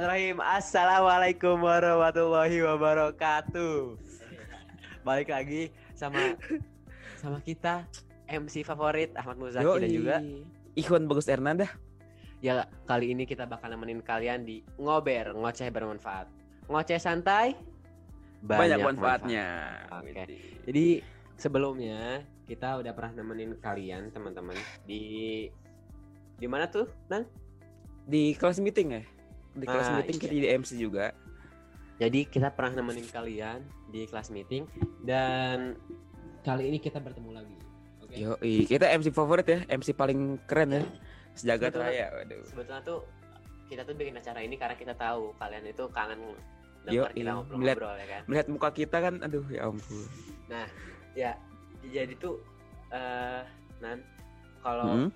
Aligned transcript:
Bismillahirrahmanirrahim. 0.00 0.40
Assalamualaikum 0.40 1.56
warahmatullahi 1.60 2.56
wabarakatuh. 2.64 4.00
Balik 5.04 5.28
lagi 5.28 5.68
sama 5.92 6.40
sama 7.20 7.36
kita 7.44 7.84
MC 8.24 8.64
favorit 8.64 9.12
Ahmad 9.12 9.36
Muzaki 9.36 9.60
dan 9.60 9.90
juga 9.92 10.16
Ikhwan 10.72 11.04
Bagus 11.04 11.28
Ernanda. 11.28 11.68
ya 12.40 12.64
kali 12.88 13.12
ini 13.12 13.28
kita 13.28 13.44
bakal 13.44 13.76
nemenin 13.76 14.00
kalian 14.00 14.48
di 14.48 14.64
ngober 14.80 15.36
ngoceh 15.36 15.68
bermanfaat. 15.68 16.32
Ngoceh 16.72 16.96
santai 16.96 17.52
Banyak, 18.40 18.80
manfaatnya. 18.80 19.84
Oke. 20.00 20.24
Jadi 20.64 21.04
sebelumnya 21.36 22.24
kita 22.48 22.80
udah 22.80 22.96
pernah 22.96 23.20
nemenin 23.20 23.52
kalian 23.60 24.08
teman-teman 24.16 24.56
di 24.88 25.44
di 26.40 26.46
mana 26.48 26.72
tuh, 26.72 26.88
Nan? 27.12 27.28
Di 28.08 28.32
kelas 28.40 28.64
meeting 28.64 28.96
ya. 28.96 29.04
Di 29.52 29.64
kelas 29.64 29.86
Ah, 29.86 29.94
meeting 29.98 30.16
iya. 30.16 30.22
kita 30.22 30.32
jadi 30.32 30.48
MC 30.56 30.70
juga. 30.76 31.06
Jadi 32.00 32.20
kita 32.24 32.48
pernah 32.48 32.80
nemenin 32.80 33.04
kalian 33.06 33.60
di 33.88 34.08
kelas 34.08 34.30
meeting 34.30 34.64
dan 35.04 35.76
kali 36.40 36.72
ini 36.72 36.78
kita 36.78 36.96
bertemu 36.96 37.30
lagi. 37.34 37.56
Oke. 38.00 38.14
Yo, 38.16 38.30
kita 38.64 38.88
MC 38.88 39.12
favorit 39.12 39.44
ya, 39.44 39.60
MC 39.68 39.92
paling 39.92 40.40
keren 40.46 40.70
ya. 40.72 40.82
Sejagat 41.36 41.76
raya. 41.76 42.08
Waduh. 42.14 42.40
Sebetulnya 42.46 42.80
tuh 42.80 43.04
kita 43.68 43.84
tuh 43.84 43.94
bikin 43.94 44.16
acara 44.16 44.40
ini 44.40 44.56
karena 44.56 44.74
kita 44.74 44.94
tahu 44.94 45.36
kalian 45.36 45.62
itu 45.64 45.84
kangen 45.92 46.18
Yo, 46.88 47.04
dengar 47.04 47.12
kita 47.12 47.30
ngobrol-ngobrol 47.36 47.94
ya 47.94 48.06
kan. 48.08 48.22
Melihat 48.24 48.46
muka 48.48 48.68
kita 48.72 48.96
kan, 48.98 49.14
aduh 49.20 49.44
ya 49.46 49.68
ampun. 49.68 50.04
Ya, 51.12 51.36
jadi 51.84 52.14
tuh 52.16 52.40
eh 52.90 53.44
nan 53.78 54.00
kalau 54.60 54.84
Hmm? 54.88 55.10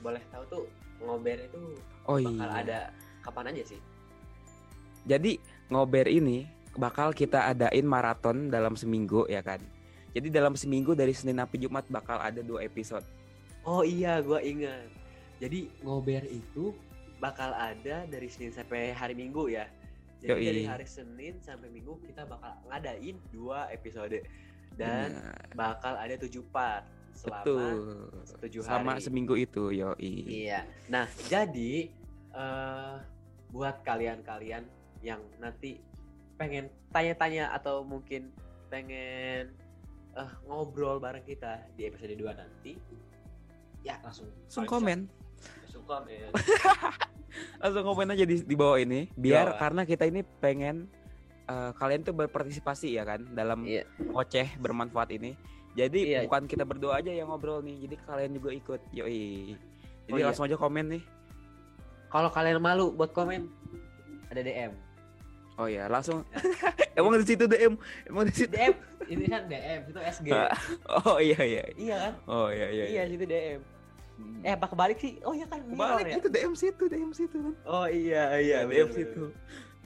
boleh 0.00 0.20
tahu 0.28 0.42
tuh 0.48 0.62
ngober 0.98 1.38
itu 1.38 1.60
Oh 2.04 2.18
bakal 2.18 2.48
iya. 2.50 2.60
ada 2.60 2.80
kapan 3.20 3.52
aja 3.54 3.76
sih? 3.76 3.80
Jadi 5.08 5.40
ngober 5.72 6.06
ini 6.08 6.44
bakal 6.76 7.10
kita 7.10 7.50
adain 7.50 7.86
maraton 7.86 8.52
dalam 8.52 8.76
seminggu 8.76 9.26
ya 9.26 9.40
kan. 9.40 9.58
Jadi 10.10 10.28
dalam 10.28 10.58
seminggu 10.58 10.92
dari 10.98 11.14
Senin 11.14 11.38
sampai 11.38 11.58
Jumat 11.62 11.86
bakal 11.86 12.18
ada 12.18 12.42
dua 12.42 12.66
episode. 12.66 13.06
Oh 13.62 13.86
iya, 13.86 14.18
gua 14.18 14.42
ingat. 14.42 14.90
Jadi 15.38 15.70
ngober 15.86 16.26
itu 16.26 16.74
bakal 17.22 17.52
ada 17.54 18.08
dari 18.08 18.28
Senin 18.28 18.50
sampai 18.50 18.90
hari 18.96 19.14
Minggu 19.14 19.46
ya. 19.52 19.68
Jadi 20.20 20.32
Yoi. 20.36 20.44
dari 20.50 20.62
hari 20.66 20.86
Senin 20.88 21.38
sampai 21.40 21.68
Minggu 21.72 22.00
kita 22.04 22.26
bakal 22.26 22.56
ngadain 22.68 23.16
dua 23.32 23.70
episode 23.72 24.20
dan 24.76 25.12
Benar. 25.16 25.56
bakal 25.56 25.94
ada 25.96 26.14
tujuh 26.20 26.44
part 26.52 26.84
selama 27.12 27.44
betul. 27.44 27.76
tujuh 28.48 28.60
Sama 28.64 28.96
hari. 28.96 29.04
seminggu 29.04 29.34
itu, 29.36 29.72
yo. 29.72 29.92
Iya. 30.00 30.64
Nah, 30.88 31.06
jadi 31.28 31.92
eh 32.30 32.96
buat 33.50 33.82
kalian-kalian 33.82 34.62
yang 35.00 35.18
nanti 35.36 35.82
pengen 36.36 36.70
tanya-tanya 36.88 37.50
atau 37.50 37.82
mungkin 37.82 38.30
pengen 38.68 39.50
eh 40.10 40.32
ngobrol 40.44 40.98
bareng 40.98 41.22
kita 41.22 41.62
di 41.74 41.84
episode 41.84 42.14
2 42.14 42.26
nanti, 42.32 42.74
ya 43.80 43.98
langsung 44.00 44.26
Langsung 44.46 44.66
komen. 44.66 44.98
Langsung 45.62 45.84
komen. 45.84 46.28
langsung 47.62 47.84
komen 47.84 48.10
aja 48.10 48.24
di, 48.24 48.42
di 48.42 48.54
bawah 48.54 48.74
ini 48.76 49.06
biar 49.12 49.54
Bawah. 49.54 49.58
karena 49.58 49.82
kita 49.84 50.04
ini 50.04 50.20
pengen 50.42 50.90
eh, 51.46 51.70
kalian 51.72 52.02
tuh 52.02 52.10
berpartisipasi 52.12 52.90
ya 52.92 53.06
kan 53.06 53.22
dalam 53.30 53.62
Iya. 53.62 53.86
ngoceh 54.02 54.58
bermanfaat 54.58 55.14
ini 55.14 55.38
jadi 55.72 56.00
Iya. 56.02 56.20
bukan 56.26 56.46
kita 56.46 56.66
berdua 56.66 56.98
aja 56.98 57.14
yang 57.14 57.30
ngobrol 57.30 57.62
nih 57.62 57.86
jadi 57.86 57.94
kalian 58.02 58.32
juga 58.34 58.50
ikut 58.50 58.80
yoi 58.90 59.54
jadi 60.04 60.10
Oh, 60.10 60.18
iya. 60.18 60.26
langsung 60.26 60.42
aja 60.44 60.58
komen 60.58 60.86
nih 60.90 61.02
Kalau 62.10 62.28
kalian 62.28 62.58
malu 62.58 62.90
buat 62.90 63.14
komen, 63.14 63.46
ada 64.30 64.42
DM. 64.42 64.72
oh 65.60 65.68
ya 65.68 65.92
langsung 65.92 66.24
emang 66.96 67.20
di 67.20 67.26
situ 67.28 67.44
DM 67.44 67.76
emang 68.08 68.24
di 68.24 68.32
situ 68.32 68.48
DM, 68.48 68.72
ini 69.12 69.28
kan 69.28 69.44
DM, 69.44 69.80
itu 69.92 70.00
SG. 70.00 70.28
oh 71.04 71.20
iya 71.20 71.40
iya 71.44 71.64
iya 71.76 71.96
kan? 72.08 72.12
oh 72.24 72.48
iya 72.48 72.66
iya, 72.72 72.84
Iya, 72.88 73.02
situ 73.12 73.24
DM. 73.28 73.60
Eh, 74.40 74.52
apa 74.56 74.66
kebalik 74.68 74.96
sih? 74.96 75.20
Oh 75.20 75.36
iya 75.36 75.44
kan, 75.44 75.60
mirror 75.68 76.00
balik 76.00 76.12
ya? 76.12 76.16
itu 76.16 76.28
DM 76.32 76.52
situ 76.56 76.84
DM 76.88 77.12
situ 77.12 77.36
kan 77.44 77.54
Oh 77.68 77.84
iya, 77.84 78.40
iya, 78.40 78.64
DM 78.64 78.88
bener, 78.88 78.96
situ 78.96 79.24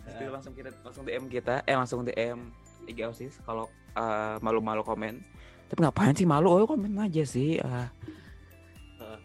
bener. 0.06 0.30
Langsung 0.30 0.54
kita 0.54 0.70
langsung 0.86 1.04
DM 1.04 1.24
kita 1.26 1.54
eh 1.66 1.74
langsung 1.74 2.00
DM 2.06 2.38
IG 2.86 2.98
OSIS 3.02 3.34
kalau 3.42 3.66
eh, 3.98 4.36
malu-malu 4.38 4.86
komen 4.86 5.18
tapi 5.66 5.80
ngapain 5.82 6.14
sih 6.14 6.28
malu 6.28 6.54
oh 6.54 6.68
komen 6.70 6.92
aja 7.02 7.24
sih 7.26 7.58
ah. 7.58 7.88
Heeh. 9.00 9.18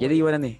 jadi 0.00 0.12
gimana 0.14 0.38
nih 0.40 0.56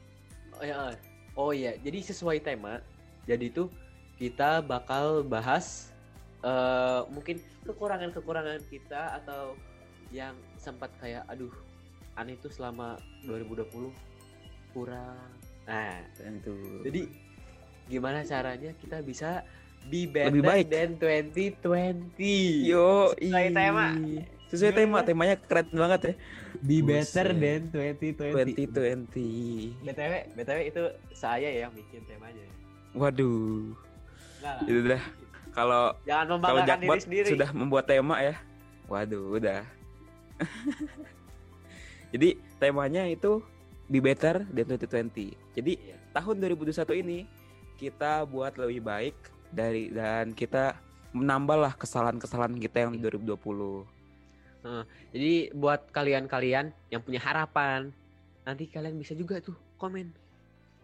Oh 0.56 0.65
iya, 0.65 0.77
eh. 0.93 0.97
oh 1.37 1.53
iya. 1.53 1.72
Jadi 1.81 1.99
sesuai 2.00 2.41
tema. 2.41 2.81
Jadi 3.28 3.53
tuh 3.53 3.69
kita 4.17 4.65
bakal 4.65 5.21
bahas 5.27 5.93
eh 6.47 7.00
mungkin 7.11 7.43
kekurangan-kekurangan 7.67 8.62
kita 8.71 9.19
atau 9.22 9.59
yang 10.15 10.37
sempat 10.61 10.93
kayak 11.03 11.27
aduh 11.27 11.50
aneh 12.16 12.39
tuh 12.41 12.53
selama 12.53 12.97
2020 13.27 13.91
kurang. 14.72 15.28
Nah, 15.66 15.99
tentu 16.15 16.55
jadi 16.87 17.11
gimana 17.91 18.22
caranya 18.22 18.71
kita 18.78 19.03
bisa 19.03 19.43
be 19.91 20.06
better 20.06 20.34
Lebih 20.34 20.43
baik. 20.43 20.66
than 20.71 20.91
2020. 22.15 22.71
Yo, 22.71 23.15
Sesuai 23.19 23.47
tema. 23.55 23.89
Sesuai 24.47 24.73
tema, 24.73 25.03
Gimana? 25.03 25.07
temanya 25.07 25.37
keren 25.37 25.67
banget 25.69 26.01
ya. 26.01 26.15
Be 26.61 26.79
better 26.79 27.27
than 27.29 27.61
2020. 27.69 28.31
2020. 28.31 29.75
BTW, 29.83 30.12
BTW 30.39 30.59
itu 30.65 30.83
saya 31.11 31.51
yang 31.51 31.75
bikin 31.75 32.07
temanya. 32.07 32.47
Waduh, 32.95 33.75
Enggak 34.39 34.55
lah. 34.55 34.65
itu 34.65 34.81
dah. 34.87 35.03
Kalau 35.51 35.84
Jangan 36.05 36.25
kalau 36.25 36.37
membanggakan 36.39 36.62
diri 36.62 36.87
Jakbot 36.87 36.99
sendiri. 37.03 37.29
sudah 37.29 37.51
membuat 37.51 37.84
tema 37.84 38.17
ya. 38.21 38.34
Waduh, 38.87 39.34
udah. 39.34 39.62
Jadi 42.13 42.28
temanya 42.57 43.03
itu 43.05 43.43
be 43.87 43.99
better 43.99 44.47
than 44.47 44.65
2020. 44.65 45.34
Jadi 45.55 45.73
Iya. 45.77 45.97
tahun 46.13 46.34
2021 46.39 46.95
ini 46.95 47.19
kita 47.77 48.25
buat 48.25 48.55
lebih 48.57 48.81
baik 48.81 49.17
dari 49.51 49.91
dan 49.91 50.31
kita 50.33 50.78
menambahlah 51.11 51.75
kesalahan-kesalahan 51.75 52.57
kita 52.57 52.87
yang 52.87 52.93
di 52.93 53.01
2020. 53.01 53.96
Jadi 55.15 55.50
buat 55.54 55.91
kalian-kalian 55.91 56.75
yang 56.93 57.03
punya 57.03 57.21
harapan, 57.22 57.91
nanti 58.47 58.71
kalian 58.71 58.97
bisa 58.99 59.12
juga 59.12 59.38
tuh 59.43 59.56
komen. 59.78 60.12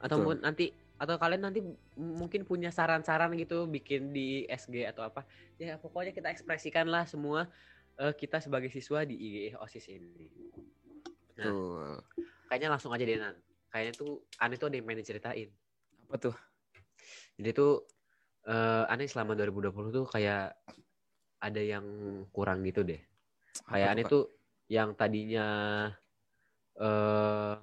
Atau 0.03 0.23
Betul. 0.23 0.43
nanti 0.43 0.67
atau 1.03 1.19
kalian 1.19 1.43
nanti 1.43 1.59
mungkin 1.99 2.47
punya 2.47 2.71
saran-saran 2.71 3.35
gitu 3.35 3.67
bikin 3.67 4.15
di 4.15 4.47
SG 4.47 4.87
atau 4.87 5.03
apa. 5.03 5.27
Ya 5.59 5.75
pokoknya 5.79 6.15
kita 6.15 6.31
ekspresikan 6.31 6.87
lah 6.87 7.07
semua 7.11 7.51
eh, 7.99 8.15
kita 8.15 8.39
sebagai 8.39 8.71
siswa 8.71 9.03
di 9.03 9.19
IG 9.19 9.37
OSIS 9.59 9.87
ini. 9.91 10.31
Nah. 11.43 11.51
Tuh. 11.51 11.99
Kayaknya 12.47 12.69
langsung 12.71 12.93
aja 12.95 13.03
deh 13.03 13.19
Nan. 13.19 13.35
Kayaknya 13.73 13.93
tuh 13.99 14.23
Aneh 14.39 14.57
tuh 14.61 14.69
ada 14.69 14.77
yang 14.79 14.87
pengen 14.87 15.01
diceritain. 15.03 15.49
Apa 16.07 16.17
tuh? 16.31 16.37
Jadi 17.41 17.51
tuh 17.51 17.83
eh 18.47 18.85
Aneh 18.87 19.11
selama 19.11 19.35
2020 19.35 19.91
tuh 19.91 20.07
kayak 20.07 20.55
ada 21.43 21.63
yang 21.63 21.83
kurang 22.31 22.63
gitu 22.63 22.87
deh. 22.87 23.03
Apa 23.61 23.77
kayak 23.77 23.89
aneh 23.93 24.05
Kak? 24.05 24.11
tuh 24.11 24.25
yang 24.67 24.89
tadinya 24.93 25.47
eh 26.73 27.55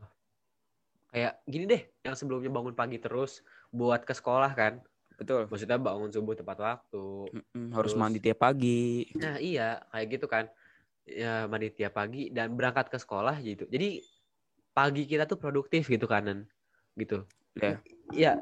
kayak 1.10 1.34
gini 1.44 1.66
deh 1.66 1.82
yang 2.06 2.14
sebelumnya 2.14 2.54
bangun 2.54 2.78
pagi 2.78 3.02
terus 3.02 3.42
buat 3.70 4.06
ke 4.06 4.14
sekolah 4.14 4.54
kan 4.54 4.78
Betul. 5.18 5.50
maksudnya 5.50 5.76
bangun 5.76 6.14
subuh 6.14 6.38
tepat 6.38 6.62
waktu 6.62 7.34
Mm-mm, 7.34 7.74
harus 7.74 7.92
Terus- 7.92 8.00
mandi 8.00 8.22
tiap 8.22 8.40
pagi. 8.40 9.10
nah 9.18 9.36
iya 9.36 9.82
kayak 9.90 10.08
gitu 10.14 10.26
kan 10.30 10.46
ya 11.04 11.50
mandi 11.50 11.74
tiap 11.74 11.98
pagi 11.98 12.30
dan 12.30 12.54
berangkat 12.54 12.88
ke 12.88 12.98
sekolah 13.02 13.42
gitu 13.42 13.66
jadi 13.66 13.98
pagi 14.72 15.10
kita 15.10 15.26
tuh 15.26 15.42
produktif 15.42 15.90
gitu 15.90 16.06
kanan 16.06 16.46
gitu 16.94 17.26
Ya. 17.58 17.82
iya 18.14 18.34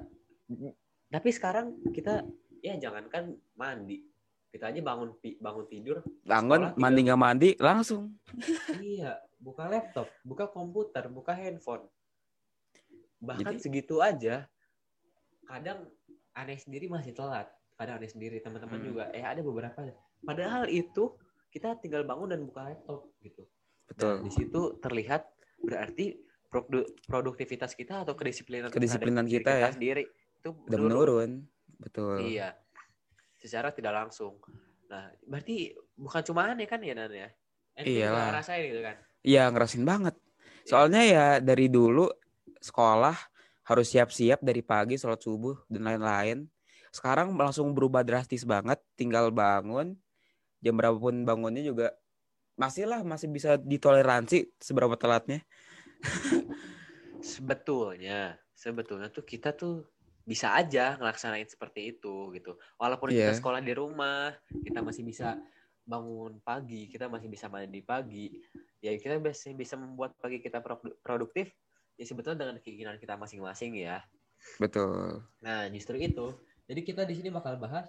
tapi 1.07 1.31
sekarang 1.31 1.79
kita 1.89 2.21
ya 2.59 2.75
jangankan 2.75 3.39
mandi 3.55 4.03
kita 4.47 4.69
aja 4.69 4.79
bangun 4.79 5.11
bangun 5.37 5.65
tidur 5.67 5.99
Bangun 6.23 6.71
Sekolah 6.71 6.79
mandi 6.79 6.99
nggak 7.03 7.19
mandi 7.19 7.49
langsung. 7.57 8.15
Iya, 8.79 9.19
buka 9.37 9.67
laptop, 9.67 10.07
buka 10.21 10.47
komputer, 10.47 11.05
buka 11.07 11.31
handphone. 11.31 11.85
Bahkan 13.19 13.57
Jadi- 13.57 13.61
segitu 13.61 13.99
aja, 13.99 14.45
kadang 15.43 15.89
aneh 16.33 16.57
sendiri 16.57 16.85
masih 16.87 17.11
telat. 17.11 17.49
Kadang 17.73 17.97
aneh 17.97 18.09
sendiri, 18.09 18.37
teman-teman 18.39 18.77
Hmm. 18.77 18.87
juga. 18.87 19.03
Eh 19.11 19.21
ada 19.21 19.39
beberapa. 19.39 19.77
Padahal 20.19 20.65
itu 20.67 21.13
kita 21.47 21.77
tinggal 21.77 22.03
bangun 22.03 22.29
dan 22.29 22.41
buka 22.41 22.65
laptop 22.65 23.09
gitu. 23.19 23.45
Betul. 23.85 24.19
Dan 24.19 24.23
di 24.23 24.31
situ 24.31 24.61
terlihat 24.77 25.25
berarti 25.59 26.17
produ- 26.47 26.89
produktivitas 27.03 27.73
kita 27.73 28.01
atau 28.01 28.13
kedisiplinan 28.13 28.69
Kedisiplinan 28.69 29.25
kita 29.25 29.51
diri 29.51 29.61
ya. 29.61 29.69
sendiri 29.71 30.03
itu 30.37 30.49
menurun. 30.67 31.45
Betul. 31.77 32.25
Iya. 32.25 32.53
Secara 33.37 33.71
tidak 33.71 33.93
langsung. 33.93 34.41
Nah, 34.89 35.13
berarti 35.23 35.71
bukan 35.93 36.21
cuma 36.25 36.49
aneh 36.49 36.65
kan 36.65 36.81
ya 36.81 36.93
Nan 36.97 37.13
ya? 37.13 37.29
Ente 37.77 37.93
juga 37.93 38.09
Iyalah. 38.09 38.29
Rasain 38.41 38.63
gitu 38.65 38.81
kan? 38.81 38.95
Iya 39.21 39.43
ngerasin 39.53 39.85
banget. 39.85 40.15
Soalnya 40.67 41.01
ya 41.05 41.25
dari 41.39 41.69
dulu 41.69 42.09
sekolah 42.59 43.15
harus 43.67 43.87
siap-siap 43.91 44.41
dari 44.41 44.63
pagi 44.63 44.97
sholat 44.97 45.21
subuh 45.21 45.67
dan 45.69 45.85
lain-lain. 45.85 46.47
Sekarang 46.89 47.35
langsung 47.35 47.75
berubah 47.75 48.01
drastis 48.01 48.47
banget, 48.47 48.81
tinggal 48.97 49.29
bangun 49.29 49.99
jam 50.61 50.73
berapapun 50.73 51.21
bangunnya 51.21 51.61
juga 51.61 51.93
masih 52.57 52.89
lah 52.89 53.05
masih 53.05 53.29
bisa 53.29 53.55
ditoleransi 53.61 54.57
seberapa 54.57 54.97
telatnya. 54.97 55.45
sebetulnya, 57.21 58.37
sebetulnya 58.57 59.13
tuh 59.13 59.25
kita 59.25 59.53
tuh 59.53 59.85
bisa 60.27 60.51
aja 60.59 60.99
ngelaksanain 60.99 61.47
seperti 61.47 61.95
itu 61.95 62.35
gitu. 62.35 62.59
Walaupun 62.75 63.15
yeah. 63.15 63.31
kita 63.31 63.31
iya. 63.31 63.39
sekolah 63.39 63.61
di 63.63 63.71
rumah, 63.71 64.35
kita 64.51 64.83
masih 64.83 65.07
bisa 65.07 65.39
bangun 65.87 66.43
pagi, 66.43 66.91
kita 66.91 67.07
masih 67.07 67.31
bisa 67.31 67.47
mandi 67.47 67.79
pagi. 67.79 68.35
Ya 68.83 68.91
kita 68.99 69.23
masih 69.23 69.55
bisa 69.55 69.79
membuat 69.79 70.19
pagi 70.19 70.43
kita 70.43 70.59
produktif 70.99 71.55
ya 71.95 72.05
sebetulnya 72.05 72.43
dengan 72.43 72.59
keinginan 72.59 72.99
kita 72.99 73.15
masing-masing 73.15 73.79
ya. 73.79 74.03
Betul. 74.59 75.23
Nah, 75.39 75.71
justru 75.71 75.95
itu. 75.97 76.35
Jadi 76.67 76.83
kita 76.83 77.07
di 77.07 77.15
sini 77.15 77.31
bakal 77.31 77.55
bahas 77.55 77.87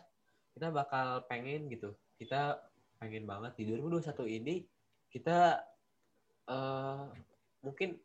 kita 0.54 0.70
bakal 0.70 1.26
pengen 1.26 1.66
gitu. 1.66 1.90
Kita 2.14 2.62
pengen 3.02 3.26
banget 3.26 3.58
di 3.58 3.66
2021 3.66 4.14
ini 4.30 4.62
kita 5.10 5.58
uh, 6.46 7.10
mungkin 7.66 7.98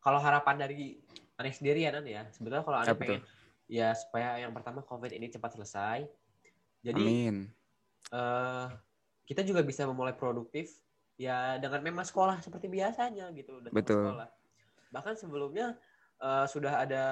kalau 0.00 0.20
harapan 0.20 0.64
dari 0.64 0.96
aneh 1.36 1.52
sendiri 1.52 1.84
ya 1.84 1.92
Nan 1.92 2.08
ya. 2.08 2.24
Sebetulnya 2.32 2.64
kalau 2.64 2.80
aneh 2.80 2.96
ya, 2.96 2.98
pengen 2.98 3.22
ya 3.66 3.94
supaya 3.94 4.38
yang 4.40 4.54
pertama 4.54 4.82
Covid 4.82 5.12
ini 5.14 5.30
cepat 5.30 5.54
selesai. 5.58 6.06
Jadi 6.82 7.02
Amin. 7.02 7.36
Uh, 8.14 8.70
kita 9.26 9.42
juga 9.42 9.66
bisa 9.66 9.82
memulai 9.86 10.14
produktif 10.14 10.70
ya 11.18 11.58
dengan 11.58 11.82
memang 11.82 12.06
sekolah 12.06 12.38
seperti 12.42 12.70
biasanya 12.70 13.30
gitu. 13.34 13.58
Betul. 13.74 14.06
Sekolah 14.06 14.28
bahkan 14.94 15.18
sebelumnya 15.18 15.74
uh, 16.22 16.46
sudah 16.48 16.80
ada 16.80 17.04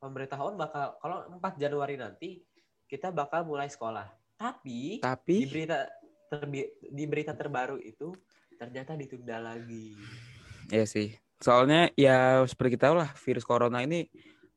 pemberitahuan 0.00 0.56
bakal 0.56 0.96
kalau 1.02 1.26
4 1.28 1.60
Januari 1.60 2.00
nanti 2.00 2.40
kita 2.88 3.12
bakal 3.12 3.46
mulai 3.46 3.68
sekolah. 3.68 4.08
Tapi, 4.40 5.04
Tapi... 5.04 5.44
di 5.44 5.46
berita 5.46 5.84
terbi, 6.32 6.64
di 6.80 7.04
berita 7.04 7.36
terbaru 7.36 7.76
itu 7.76 8.16
ternyata 8.56 8.96
ditunda 8.96 9.36
lagi. 9.36 9.92
Iya 10.72 10.88
sih. 10.88 11.12
Soalnya 11.40 11.92
ya 11.96 12.44
seperti 12.48 12.76
kita 12.76 12.88
tahu 12.88 12.96
lah 13.04 13.10
virus 13.20 13.44
corona 13.44 13.84
ini 13.84 14.08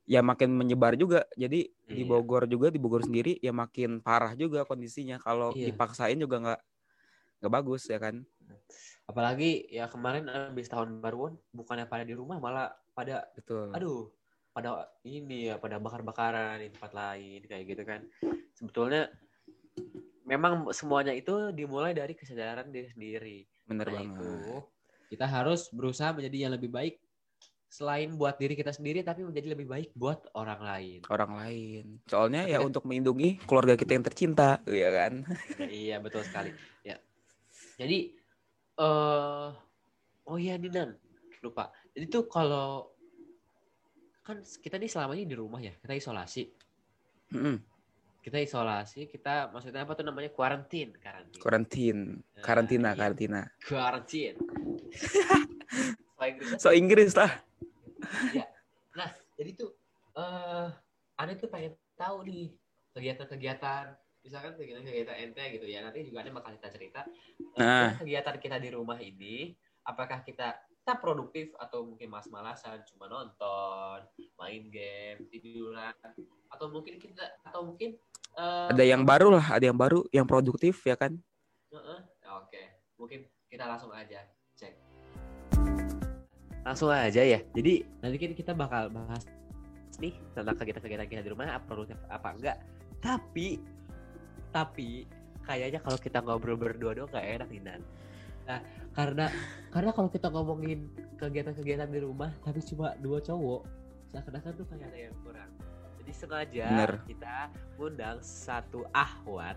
ya 0.04 0.20
makin 0.24 0.52
menyebar 0.56 0.96
juga. 1.00 1.24
Jadi 1.36 1.70
iya. 1.70 1.96
di 1.96 2.04
Bogor 2.04 2.48
juga 2.48 2.68
di 2.72 2.80
Bogor 2.80 3.04
sendiri 3.04 3.40
ya 3.40 3.52
makin 3.56 4.04
parah 4.04 4.36
juga 4.36 4.64
kondisinya. 4.64 5.20
Kalau 5.20 5.52
iya. 5.56 5.72
dipaksain 5.72 6.20
juga 6.20 6.40
nggak 6.40 6.62
nggak 7.44 7.54
bagus 7.60 7.92
ya 7.92 8.00
kan 8.00 8.24
apalagi 9.04 9.68
ya 9.68 9.92
kemarin 9.92 10.32
habis 10.32 10.72
tahun 10.72 11.04
baruan 11.04 11.36
bukannya 11.52 11.92
pada 11.92 12.08
di 12.08 12.16
rumah 12.16 12.40
malah 12.40 12.72
pada 12.96 13.28
betul 13.36 13.68
aduh 13.76 14.08
pada 14.56 14.88
ini 15.04 15.52
ya 15.52 15.60
pada 15.60 15.76
bakar-bakaran 15.76 16.64
di 16.64 16.72
tempat 16.72 16.96
lain 16.96 17.42
kayak 17.44 17.64
gitu 17.68 17.84
kan 17.84 18.00
sebetulnya 18.56 19.12
memang 20.24 20.72
semuanya 20.72 21.12
itu 21.12 21.52
dimulai 21.52 21.92
dari 21.92 22.16
kesadaran 22.16 22.72
diri 22.72 22.88
sendiri 22.88 23.38
bener 23.68 23.92
nah, 23.92 23.94
banget 24.00 24.16
itu 24.16 24.32
kita 25.12 25.26
harus 25.28 25.68
berusaha 25.76 26.16
menjadi 26.16 26.48
yang 26.48 26.54
lebih 26.56 26.72
baik 26.72 27.03
selain 27.74 28.14
buat 28.14 28.38
diri 28.38 28.54
kita 28.54 28.70
sendiri 28.70 29.02
tapi 29.02 29.26
menjadi 29.26 29.58
lebih 29.58 29.66
baik 29.66 29.90
buat 29.98 30.30
orang 30.38 30.62
lain. 30.62 31.00
Orang 31.10 31.34
lain. 31.34 31.98
Soalnya 32.06 32.46
ya 32.46 32.62
untuk 32.62 32.86
melindungi 32.86 33.42
keluarga 33.50 33.74
kita 33.74 33.98
yang 33.98 34.06
tercinta 34.06 34.62
iya 34.70 34.94
kan? 34.94 35.26
Iya 35.82 35.98
betul 35.98 36.22
sekali. 36.22 36.54
Ya. 36.86 37.02
Jadi 37.82 38.14
uh, 38.78 39.50
oh 40.30 40.38
iya 40.38 40.62
Dinan. 40.62 40.94
Lupa. 41.42 41.74
Jadi 41.98 42.06
tuh 42.14 42.30
kalau 42.30 42.94
kan 44.22 44.46
kita 44.46 44.78
nih 44.78 44.94
selama 44.94 45.18
ini 45.18 45.26
di 45.26 45.34
rumah 45.34 45.58
ya 45.58 45.74
kita 45.74 45.98
isolasi. 45.98 46.46
Mm 47.34 47.42
-hmm. 47.42 47.58
kita 48.24 48.38
isolasi 48.40 49.10
kita 49.10 49.50
maksudnya 49.50 49.82
apa 49.82 49.98
tuh 49.98 50.06
namanya? 50.06 50.30
Kuarantin 50.30 50.94
karantin 51.02 51.42
kuarantin 51.42 51.98
nah, 52.22 52.44
karantina 52.46 52.90
iya. 52.94 53.00
karantina. 53.02 53.42
Inggris. 56.24 56.56
So 56.62 56.72
Inggris 56.72 57.12
lah 57.20 57.32
ya 58.38 58.46
nah 58.94 59.10
jadi 59.38 59.52
tuh 59.58 59.72
uh, 60.18 60.70
aneh 61.18 61.36
tuh 61.38 61.50
pengen 61.50 61.74
tahu 61.98 62.26
nih 62.26 62.54
kegiatan-kegiatan 62.94 63.98
misalkan 64.24 64.56
kegiatan-kegiatan 64.56 65.18
ente 65.20 65.44
gitu 65.60 65.66
ya 65.68 65.84
nanti 65.84 66.08
juga 66.08 66.24
ada 66.24 66.32
bakal 66.32 66.56
kita 66.56 66.70
cerita 66.72 67.02
nah. 67.60 67.92
kegiatan 68.00 68.36
kita 68.40 68.58
di 68.62 68.70
rumah 68.72 68.98
ini 69.04 69.52
apakah 69.84 70.24
kita 70.24 70.56
kita 70.84 71.00
produktif 71.00 71.56
atau 71.60 71.88
mungkin 71.88 72.12
mas-malasan 72.12 72.84
cuma 72.92 73.08
nonton 73.08 74.04
main 74.40 74.64
game 74.68 75.28
tiduran 75.32 75.96
atau 76.52 76.68
mungkin 76.72 77.00
kita 77.00 77.24
atau 77.44 77.68
mungkin 77.68 77.96
uh, 78.36 78.72
ada 78.72 78.84
yang 78.84 79.04
baru 79.04 79.32
lah 79.32 79.60
ada 79.60 79.64
yang 79.64 79.80
baru 79.80 80.04
yang 80.12 80.28
produktif 80.28 80.84
ya 80.84 80.96
kan 81.00 81.16
uh 81.72 81.76
-uh. 81.76 82.00
oke 82.40 82.52
okay. 82.52 82.80
mungkin 83.00 83.28
kita 83.48 83.64
langsung 83.68 83.92
aja 83.96 84.28
cek 84.56 84.93
langsung 86.64 86.90
aja 86.90 87.22
ya 87.22 87.40
jadi 87.52 87.84
nanti 88.00 88.34
kita 88.36 88.56
bakal 88.56 88.88
bahas 88.92 89.28
nih 90.00 90.16
tentang 90.34 90.56
kegiatan-kegiatan 90.58 91.08
kita 91.08 91.22
di 91.22 91.32
rumah 91.32 91.54
apa 91.54 91.66
produktif 91.68 92.00
apa 92.10 92.34
enggak 92.34 92.58
tapi 93.04 93.60
tapi 94.54 95.04
kayaknya 95.44 95.80
kalau 95.84 96.00
kita 96.00 96.24
ngobrol 96.24 96.56
berdua 96.56 96.96
doang 96.96 97.10
nggak 97.12 97.26
enak 97.42 97.48
nih 97.52 97.62
Nan. 97.62 97.82
Nah, 98.44 98.60
karena 98.96 99.26
karena 99.72 99.92
kalau 99.92 100.10
kita 100.12 100.28
ngomongin 100.32 100.88
kegiatan-kegiatan 101.20 101.90
di 101.92 102.00
rumah 102.00 102.32
tapi 102.44 102.64
cuma 102.64 102.96
dua 103.00 103.20
cowok, 103.20 103.62
seakan-akan 104.12 104.52
tuh 104.56 104.66
kayak 104.72 104.88
ada 104.88 105.00
yang 105.10 105.16
kurang. 105.24 105.52
Jadi 106.04 106.12
sengaja 106.12 106.68
Bener. 106.68 106.94
kita 107.08 107.36
undang 107.80 108.18
satu 108.20 108.84
ahwat 108.92 109.56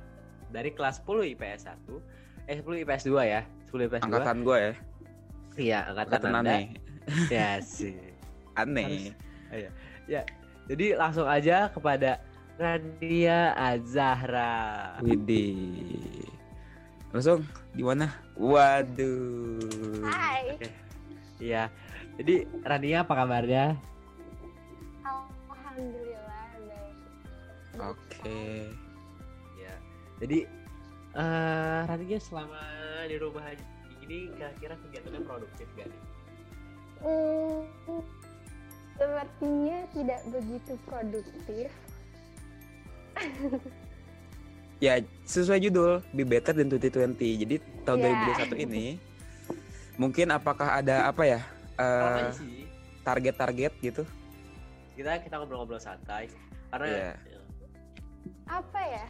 dari 0.54 0.70
kelas 0.70 1.02
10 1.02 1.34
IPS 1.34 1.66
1, 1.90 2.46
eh 2.46 2.56
10 2.62 2.82
IPS 2.86 3.02
2 3.10 3.18
ya, 3.26 3.42
10 3.70 3.86
IPS 3.90 4.02
2. 4.06 4.06
Angkatan 4.06 4.38
gue 4.46 4.58
ya. 4.58 4.72
Iya, 5.56 5.78
angkatan, 5.90 6.22
angkatan 6.22 6.32
Anda. 6.38 6.54
Aneh. 6.54 6.64
Ya 7.30 7.62
sih. 7.64 7.94
Aneh. 8.58 8.84
Harus, 8.84 9.04
iya. 9.54 9.70
Ya. 10.10 10.22
Jadi 10.66 10.98
langsung 10.98 11.26
aja 11.30 11.70
kepada 11.70 12.18
Radia 12.58 13.54
Azahra. 13.54 14.98
Widih. 15.04 16.26
Langsung 17.14 17.46
gimana? 17.76 18.10
Waduh. 18.34 20.02
Hai. 20.08 20.58
Oke. 20.58 20.68
Iya. 21.38 21.70
Jadi 22.16 22.48
Rania 22.64 23.04
apa 23.04 23.12
kabarnya? 23.12 23.76
Alhamdulillah 25.04 26.48
baik. 26.66 26.96
Oke. 27.78 28.72
Ya. 29.60 29.74
Jadi 30.24 30.38
uh, 31.14 31.80
Rania 31.86 32.18
selama 32.18 32.60
di 33.06 33.16
rumah 33.20 33.44
ini 34.02 34.32
kira-kira 34.34 34.74
kegiatannya 34.80 35.22
produktif 35.28 35.68
gak 35.76 35.86
nih? 35.92 36.00
Hmm, 37.04 37.60
sepertinya 38.96 39.78
tidak 39.92 40.20
begitu 40.32 40.72
produktif 40.88 41.68
ya 44.84 45.00
sesuai 45.24 45.60
judul 45.68 46.04
Be 46.12 46.24
Better 46.24 46.52
than 46.52 46.68
2020. 46.68 47.16
Jadi 47.16 47.56
tahun 47.84 47.98
yeah. 48.04 48.48
2021 48.52 48.66
ini 48.68 48.86
mungkin 49.96 50.28
apakah 50.32 50.80
ada 50.80 51.08
apa 51.08 51.22
ya 51.24 51.40
uh, 51.80 52.28
target-target 53.00 53.72
gitu? 53.80 54.02
Kita 54.96 55.20
kita 55.20 55.34
ngobrol-ngobrol 55.40 55.80
santai 55.80 56.28
karena 56.72 56.86
yeah. 56.88 57.14
ya. 57.24 57.40
apa 58.48 58.80
ya? 58.84 59.06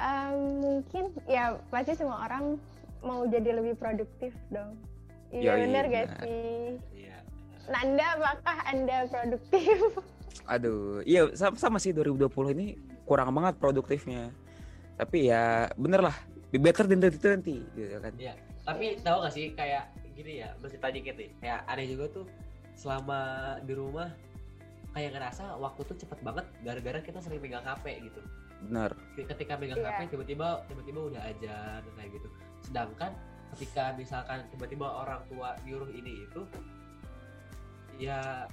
Um, 0.00 0.36
mungkin 0.64 1.04
ya 1.28 1.60
pasti 1.68 1.92
semua 1.98 2.24
orang 2.24 2.56
mau 3.04 3.26
jadi 3.28 3.58
lebih 3.58 3.76
produktif 3.76 4.32
dong. 4.48 4.78
Iya 5.30 5.52
benar 5.62 5.84
gak 5.86 6.06
sih? 6.22 6.78
Iya. 6.94 7.16
Nanda 7.70 8.06
apakah 8.18 8.56
anda 8.66 8.96
produktif? 9.06 9.78
Aduh, 10.52 11.06
iya 11.06 11.30
sama, 11.38 11.54
sama 11.54 11.78
sih 11.78 11.94
2020 11.94 12.54
ini 12.58 12.66
kurang 13.06 13.30
banget 13.34 13.54
produktifnya. 13.62 14.34
Tapi 14.98 15.30
ya 15.30 15.70
bener 15.78 16.02
lah, 16.02 16.16
be 16.50 16.58
better 16.58 16.84
than 16.90 16.98
2020 16.98 17.78
gitu 17.78 17.96
kan. 18.02 18.12
Iya, 18.18 18.34
tapi 18.66 18.98
tahu 19.00 19.16
gak 19.22 19.32
sih 19.34 19.54
kayak 19.54 19.90
gini 20.18 20.42
ya, 20.42 20.52
masih 20.60 20.76
tanya 20.82 21.00
gitu 21.00 21.22
Kayak 21.38 21.58
aneh 21.70 21.86
juga 21.88 22.04
tuh 22.10 22.26
selama 22.74 23.20
di 23.64 23.72
rumah 23.76 24.10
kayak 24.90 25.14
ngerasa 25.14 25.54
waktu 25.62 25.80
tuh 25.86 25.96
cepet 26.02 26.18
banget 26.26 26.46
gara-gara 26.66 26.98
kita 26.98 27.18
sering 27.22 27.38
megang 27.38 27.62
HP 27.62 28.10
gitu. 28.10 28.20
Benar. 28.66 28.90
Ketika 29.14 29.54
megang 29.56 29.80
yeah. 29.80 29.94
HP 29.94 30.12
tiba-tiba 30.12 30.66
tiba-tiba 30.66 31.00
udah 31.14 31.22
aja 31.22 31.54
kayak 31.94 32.10
gitu. 32.18 32.28
Sedangkan 32.66 33.14
ketika 33.56 33.94
misalkan 33.98 34.44
tiba-tiba 34.52 34.86
orang 34.86 35.20
tua 35.26 35.56
nyuruh 35.66 35.90
ini 35.90 36.24
itu 36.26 36.42
ya 38.00 38.46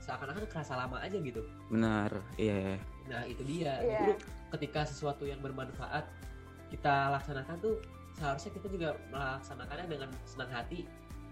seakan-akan 0.00 0.48
kerasa 0.50 0.74
lama 0.74 0.98
aja 0.98 1.18
gitu. 1.20 1.44
Benar 1.70 2.10
iya. 2.40 2.76
Yeah. 2.76 2.78
nah 3.10 3.22
itu 3.26 3.42
dia. 3.46 3.78
Yeah. 3.82 4.00
Jadi, 4.02 4.12
ketika 4.58 4.80
sesuatu 4.86 5.26
yang 5.26 5.38
bermanfaat 5.44 6.06
kita 6.70 7.14
laksanakan 7.14 7.56
tuh 7.62 7.78
seharusnya 8.18 8.50
kita 8.58 8.66
juga 8.70 8.88
melaksanakannya 9.10 9.86
dengan 9.86 10.10
senang 10.26 10.50
hati 10.50 10.86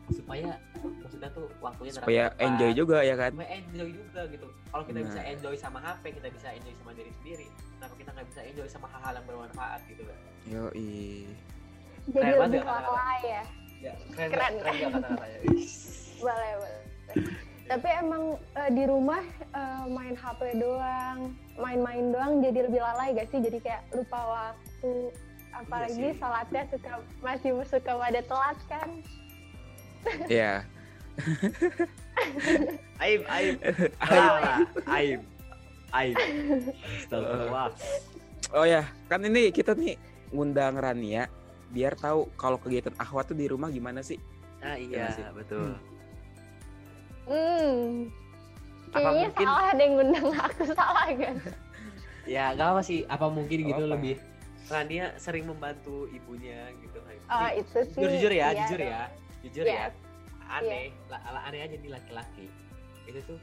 supaya 0.09 0.57
maksudnya 1.05 1.29
tuh 1.37 1.53
waktunya 1.61 1.93
supaya 1.93 2.33
enjoy 2.41 2.73
juga 2.73 3.05
ya 3.05 3.13
kan? 3.19 3.35
Supaya 3.35 3.51
enjoy 3.61 3.89
juga 3.93 4.21
gitu. 4.31 4.49
Kalau 4.73 4.85
kita 4.89 4.99
nah. 5.03 5.07
bisa 5.13 5.21
enjoy 5.21 5.55
sama 5.59 5.79
HP 5.85 6.05
kita 6.17 6.29
bisa 6.33 6.49
enjoy 6.55 6.73
sama 6.81 6.93
diri 6.97 7.13
sendiri. 7.21 7.47
Kenapa 7.77 7.95
kita 7.99 8.11
nggak 8.17 8.27
bisa 8.33 8.41
enjoy 8.47 8.67
sama 8.71 8.87
hal-hal 8.89 9.13
yang 9.21 9.27
bermanfaat 9.29 9.81
gitu 9.91 10.03
kan 10.07 10.19
yo 10.49 10.73
i 10.73 11.29
jadi 12.13 12.33
keren 12.35 12.41
lebih 12.49 12.63
lalai 12.65 13.21
ya 13.25 13.43
ya? 13.83 13.95
Keren 14.15 14.31
keren, 14.31 14.53
keren, 14.59 14.75
keren 14.81 14.93
kata-katanya? 14.93 15.39
Boleh 16.25 16.53
boleh. 16.59 16.83
Tapi 17.69 17.89
emang 18.01 18.23
uh, 18.57 18.71
di 18.73 18.85
rumah 18.89 19.23
uh, 19.53 19.85
main 19.87 20.17
HP 20.17 20.41
doang 20.57 21.37
main-main 21.59 22.15
doang 22.15 22.41
jadi 22.41 22.71
lebih 22.71 22.81
lalai 22.81 23.15
gak 23.15 23.29
sih? 23.31 23.39
Jadi 23.39 23.59
kayak 23.63 23.87
lupa 23.93 24.19
waktu 24.19 25.13
apalagi 25.55 25.99
iya 25.99 26.15
salatnya 26.19 26.63
suka 26.71 27.03
masih 27.23 27.51
suka 27.67 27.93
pada 27.99 28.21
telat 28.25 28.59
kan? 28.67 28.89
Iya. 30.31 30.63
aib, 33.03 33.23
aib, 33.27 33.57
aib, 33.59 34.35
aib, 34.87 35.21
aib. 35.91 36.17
Astagfirullah. 37.03 37.69
Oh 38.55 38.63
ya, 38.63 38.87
kan 39.11 39.27
ini 39.27 39.51
kita 39.51 39.75
nih 39.75 39.99
ngundang 40.31 40.79
Rania 40.79 41.27
biar 41.73 41.95
tahu 41.97 42.29
kalau 42.41 42.57
kegiatan 42.57 42.95
akhwat 42.97 43.31
tuh 43.33 43.37
di 43.37 43.47
rumah 43.49 43.69
gimana 43.69 44.01
sih? 44.01 44.17
Ah 44.65 44.75
iya, 44.75 45.13
sih? 45.15 45.23
betul. 45.37 45.77
Hmm. 47.29 48.09
Kayaknya 48.89 49.29
mungkin... 49.29 49.47
salah 49.47 49.65
ada 49.69 49.83
yang 49.85 49.95
ngundang 50.01 50.27
aku 50.33 50.63
salah 50.73 51.07
kan? 51.13 51.37
ya 52.35 52.45
gak 52.57 52.69
apa 52.73 52.81
sih, 52.81 53.05
apa 53.05 53.27
mungkin 53.29 53.59
gitu 53.69 53.85
apa? 53.85 53.93
lebih 53.97 54.17
Rania 54.69 55.17
sering 55.17 55.49
membantu 55.49 56.09
ibunya 56.13 56.73
gitu 56.81 56.99
kan. 57.01 57.17
Oh, 57.29 57.49
itu 57.53 57.79
sih. 57.93 58.01
Jujur, 58.01 58.11
jujur 58.17 58.33
ya, 58.33 58.49
iya 58.53 58.65
jujur 58.65 58.81
ya 58.81 59.03
jujur 59.43 59.65
yeah. 59.65 59.89
ya 59.91 60.49
aneh 60.49 60.91
yeah. 60.91 61.21
la, 61.33 61.41
aneh 61.47 61.61
aja 61.63 61.77
nih 61.79 61.91
laki-laki 61.93 62.47
itu 63.07 63.21
tuh 63.25 63.39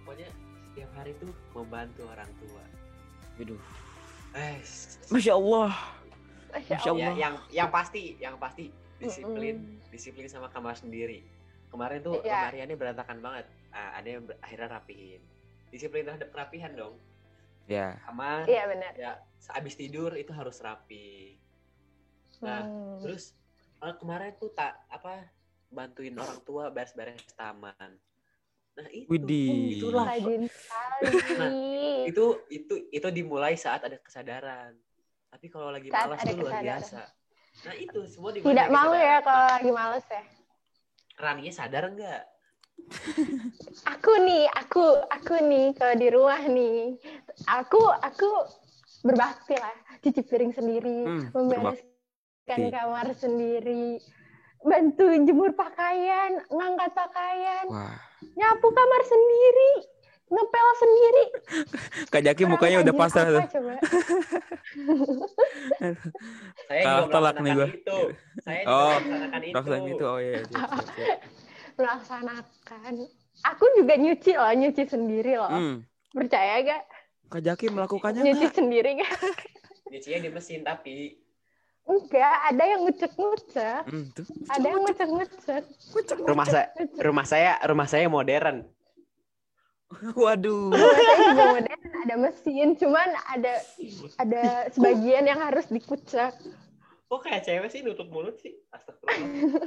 pokoknya 0.00 0.28
setiap 0.70 0.90
hari 0.96 1.12
tuh 1.18 1.30
membantu 1.52 2.06
orang 2.08 2.30
tua 2.40 2.64
Waduh. 3.40 3.56
Eh, 4.36 4.60
Masya 5.08 5.32
Allah. 5.32 5.72
Masya 6.70 6.90
Allah. 6.90 6.98
Ya, 6.98 7.10
yang 7.16 7.34
yang 7.50 7.68
pasti, 7.70 8.02
yang 8.20 8.36
pasti 8.36 8.70
disiplin, 9.00 9.56
mm 9.56 9.66
-hmm. 9.66 9.90
disiplin 9.90 10.28
sama 10.28 10.52
kamar 10.52 10.76
sendiri. 10.76 11.24
Kemarin 11.70 12.02
tuh 12.02 12.18
yeah. 12.26 12.50
kemariannya 12.50 12.76
berantakan 12.76 13.18
banget. 13.22 13.46
Ah, 13.70 14.02
ada 14.02 14.08
yang 14.18 14.22
akhirnya 14.42 14.68
rapihin. 14.68 15.22
Disiplin 15.70 16.02
terhadap 16.02 16.28
kerapihan 16.34 16.74
dong. 16.74 16.98
Ya. 17.70 17.74
Yeah. 17.74 17.92
Kamar. 18.04 18.38
Iya 18.44 18.54
yeah, 18.54 18.64
benar. 18.66 18.92
Ya, 18.98 19.12
sehabis 19.38 19.74
tidur 19.78 20.12
itu 20.18 20.34
harus 20.34 20.58
rapi. 20.58 21.38
Nah, 22.42 22.66
hmm. 22.66 22.98
terus 23.04 23.36
uh, 23.84 23.94
kemarin 23.96 24.34
tuh 24.40 24.50
tak 24.50 24.74
apa 24.90 25.28
bantuin 25.70 26.16
orang 26.18 26.40
tua 26.42 26.68
beres-beres 26.74 27.22
taman. 27.38 27.94
Nah 28.74 28.88
itu, 28.90 29.06
Widih. 29.12 29.78
itulah. 29.78 30.06
Nah, 31.38 31.50
itu 32.10 32.24
itu 32.50 32.74
itu 32.90 33.08
dimulai 33.14 33.54
saat 33.54 33.86
ada 33.86 33.96
kesadaran. 34.02 34.74
Tapi 35.30 35.46
kalau 35.46 35.70
lagi 35.70 35.88
saat 35.88 36.10
malas 36.10 36.20
itu 36.26 36.42
luar 36.42 36.54
biasa. 36.58 37.00
Nah 37.66 37.74
itu 37.78 38.00
semua 38.10 38.30
dimulai. 38.34 38.50
Tidak 38.50 38.68
mau 38.74 38.92
ya 38.94 39.16
kalau 39.22 39.46
lagi 39.46 39.70
malas 39.70 40.06
ya. 40.10 40.22
Rania 41.20 41.52
sadar 41.54 41.84
enggak? 41.86 42.22
aku 43.92 44.12
nih, 44.24 44.44
aku 44.56 44.84
aku 45.12 45.34
nih 45.46 45.66
kalau 45.76 45.94
di 45.94 46.08
rumah 46.10 46.42
nih, 46.48 46.96
aku 47.46 47.82
aku 48.00 48.28
berbakti 49.04 49.54
lah, 49.54 49.76
cuci 50.00 50.20
piring 50.24 50.52
sendiri, 50.56 51.00
hmm, 51.06 51.28
membereskan 51.36 52.60
kamar 52.72 53.12
sendiri, 53.14 54.00
bantu 54.64 55.12
jemur 55.28 55.52
pakaian, 55.52 56.40
ngangkat 56.48 56.90
pakaian, 56.96 57.64
Wah. 57.68 57.96
nyapu 58.36 58.68
kamar 58.72 59.02
sendiri, 59.04 59.72
ngepel 60.30 60.68
sendiri. 60.78 61.24
Kak 62.06 62.22
Jaki 62.22 62.46
mukanya 62.46 62.86
udah 62.86 62.94
pasrah 62.94 63.26
tuh. 63.26 63.42
Saya 66.70 66.82
Kalah 66.86 67.06
telak 67.10 67.36
nih 67.42 67.52
gue. 67.58 67.68
Itu. 67.82 68.00
Saya 68.46 68.62
oh, 68.70 68.94
melaksanakan 69.02 69.82
itu. 69.82 69.90
itu. 69.98 70.04
Oh 70.06 70.18
iya. 70.22 70.38
iya, 70.46 71.14
melaksanakan. 71.74 72.92
Aku 73.56 73.64
juga 73.74 73.94
nyuci 73.98 74.32
loh, 74.38 74.52
nyuci 74.54 74.82
sendiri 74.86 75.34
loh. 75.34 75.50
Hmm. 75.50 75.74
Percaya 76.14 76.62
gak? 76.62 76.82
Kak 77.30 77.42
Jaki 77.46 77.66
melakukannya 77.70 78.22
Nyuci 78.22 78.46
sendiri 78.54 79.02
gak? 79.02 79.10
Nyucinya 79.90 80.18
di 80.22 80.30
mesin 80.30 80.62
tapi 80.62 81.18
Enggak, 81.90 82.54
ada 82.54 82.64
yang 82.70 82.86
ngecek-ngecek. 82.86 83.82
Hmm, 83.90 84.06
ada 84.46 84.66
yang 84.68 84.82
ngecek-ngecek. 84.86 85.62
Rumah 86.22 86.46
saya 86.46 86.66
rumah 87.02 87.26
saya 87.26 87.52
rumah 87.66 87.86
saya 87.90 88.06
modern. 88.06 88.62
Waduh. 90.22 90.70
Saya 90.70 91.14
juga 91.34 91.44
modern, 91.58 91.82
ada 92.06 92.14
mesin, 92.14 92.68
cuman 92.78 93.08
ada 93.26 93.54
ada 94.22 94.42
sebagian 94.70 95.26
yang 95.26 95.40
harus 95.42 95.66
dikucek. 95.66 96.34
Oh 97.10 97.18
kayak 97.18 97.42
cewek 97.42 97.70
sih 97.74 97.82
nutup 97.82 98.06
mulut 98.06 98.38
sih. 98.38 98.54
Astagfirullah. 98.70 99.66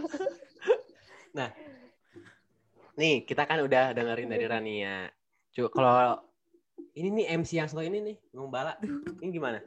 nah, 1.38 1.50
nih 2.96 3.28
kita 3.28 3.44
kan 3.44 3.60
udah 3.68 3.92
dengerin 3.92 4.32
dari 4.32 4.46
Rania. 4.48 5.12
Coba 5.52 5.70
kalau 5.76 6.00
ini 6.96 7.10
nih 7.22 7.26
MC 7.36 7.60
yang 7.60 7.68
satu 7.68 7.84
ini 7.84 8.00
nih, 8.00 8.16
Bala. 8.48 8.80
Ini 9.20 9.28
gimana? 9.28 9.60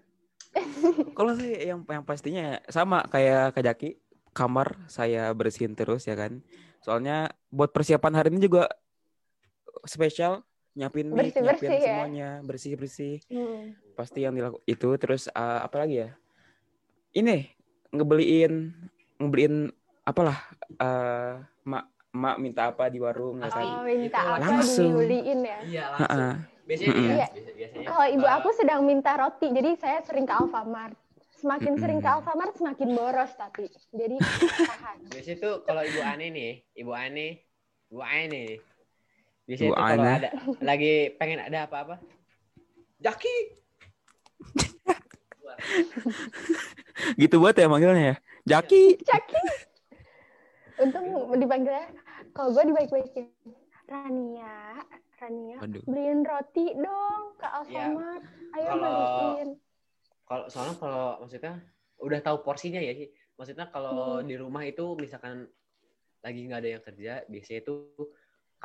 Kalau 1.12 1.36
saya 1.36 1.76
yang 1.76 1.84
yang 1.84 2.04
pastinya 2.06 2.64
sama 2.72 3.04
kayak 3.12 3.52
Kak 3.52 3.64
Jaki, 3.66 3.90
kamar 4.32 4.88
saya 4.88 5.28
bersihin 5.36 5.76
terus 5.76 6.08
ya 6.08 6.16
kan. 6.16 6.40
Soalnya 6.80 7.28
buat 7.52 7.76
persiapan 7.76 8.12
hari 8.16 8.32
ini 8.32 8.48
juga 8.48 8.72
spesial 9.84 10.46
nyiapin 10.76 11.08
mic, 11.08 11.32
bersih, 11.32 11.40
nyiapin 11.40 11.56
bersih, 11.56 11.68
ya? 11.72 11.80
semuanya, 11.88 12.28
ya? 12.28 12.44
bersih-bersih. 12.44 13.14
Hmm. 13.32 13.62
Pasti 13.96 14.18
yang 14.28 14.36
dilakukan 14.36 14.62
itu 14.68 14.88
terus 15.00 15.32
uh, 15.32 15.64
apa 15.64 15.76
lagi 15.82 16.04
ya? 16.04 16.10
Ini 17.16 17.48
ngebeliin 17.96 18.76
ngebeliin 19.16 19.72
apalah 20.04 20.36
uh, 20.76 21.40
mak 21.64 21.88
mak 22.12 22.36
minta 22.36 22.68
apa 22.68 22.92
di 22.92 23.00
warung 23.00 23.40
ya 23.40 23.48
kan. 23.48 23.64
Oh, 23.64 23.84
minta 23.88 24.20
apa 24.20 24.40
langsung. 24.44 25.00
dibeliin 25.00 25.40
ya. 25.40 25.58
Iya, 25.64 25.84
langsung. 25.96 26.36
Biasanya 26.66 26.92
mm 26.92 26.98
-hmm. 27.00 27.14
iya. 27.16 27.26
biasanya. 27.56 27.86
Kalau 27.88 28.06
ibu 28.12 28.26
aku 28.26 28.48
sedang 28.52 28.80
minta 28.84 29.12
roti, 29.16 29.48
jadi 29.54 29.70
saya 29.80 29.98
sering 30.04 30.28
ke 30.28 30.34
Alfamart. 30.34 30.98
Semakin 31.40 31.62
mm 31.62 31.72
-hmm. 31.72 31.82
sering 31.82 31.98
ke 32.04 32.08
Alfamart 32.10 32.52
semakin 32.58 32.88
boros 32.92 33.32
tapi. 33.38 33.64
Jadi 33.96 34.16
tahan. 34.76 34.96
Biasanya 35.08 35.38
tuh 35.40 35.54
kalau 35.64 35.82
ibu 35.86 36.00
Ani 36.04 36.26
nih, 36.34 36.52
ibu 36.76 36.92
Ani, 36.92 37.38
ibu 37.88 38.02
Ani 38.04 38.75
Biasanya 39.46 39.70
ibu 39.70 39.78
tuh 39.78 39.86
kalau 39.86 40.04
ada 40.04 40.30
lagi 40.58 40.94
pengen 41.14 41.40
ada 41.46 41.58
apa-apa. 41.70 42.02
Jaki. 42.98 43.36
gitu 47.22 47.38
buat 47.38 47.54
ya 47.54 47.70
manggilnya 47.70 48.02
ya. 48.02 48.16
Jaki. 48.58 48.98
Jaki. 49.06 49.42
Untung 50.82 51.06
dipanggilnya 51.38 51.86
kalau 52.34 52.52
gue 52.52 52.64
dibaik-baikin. 52.74 53.30
Rania, 53.86 54.82
Rania, 55.22 55.62
Aduh. 55.62 55.78
beliin 55.86 56.26
roti 56.26 56.74
dong 56.74 57.38
ke 57.38 57.46
Alfamart. 57.46 58.18
Ya, 58.18 58.58
Ayo 58.58 58.70
kalau, 58.74 58.90
beliin. 58.98 59.48
Kalau 60.26 60.44
soalnya 60.50 60.74
kalau 60.82 61.06
maksudnya 61.22 61.54
udah 62.02 62.18
tahu 62.18 62.36
porsinya 62.42 62.82
ya 62.82 62.92
sih. 62.98 63.14
Maksudnya 63.38 63.70
kalau 63.70 64.18
hmm. 64.18 64.26
di 64.26 64.34
rumah 64.34 64.66
itu 64.66 64.98
misalkan 64.98 65.46
lagi 66.18 66.40
nggak 66.50 66.60
ada 66.66 66.70
yang 66.74 66.82
kerja, 66.82 67.12
biasanya 67.30 67.60
itu 67.62 67.74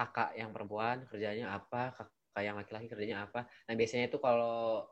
kakak 0.02 0.34
yang 0.34 0.50
perempuan 0.50 1.06
kerjanya 1.06 1.54
apa, 1.54 1.94
kakak 1.94 2.42
yang 2.42 2.58
laki-laki 2.58 2.90
kerjanya 2.90 3.30
apa. 3.30 3.46
Nah 3.70 3.74
biasanya 3.78 4.10
itu 4.10 4.18
kalau 4.18 4.90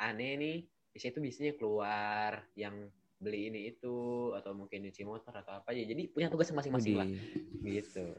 aneh 0.00 0.32
nih, 0.40 0.56
biasanya 0.96 1.12
itu 1.12 1.20
biasanya 1.20 1.52
keluar 1.60 2.30
yang 2.56 2.88
beli 3.16 3.48
ini 3.52 3.60
itu 3.72 3.96
atau 4.36 4.52
mungkin 4.56 4.84
nyuci 4.88 5.04
motor 5.04 5.32
atau 5.36 5.60
apa 5.60 5.76
ya. 5.76 5.84
Jadi 5.84 6.08
punya 6.08 6.32
tugas 6.32 6.48
masing-masing 6.48 6.96
lah. 6.96 7.08
Gitu. 7.60 8.16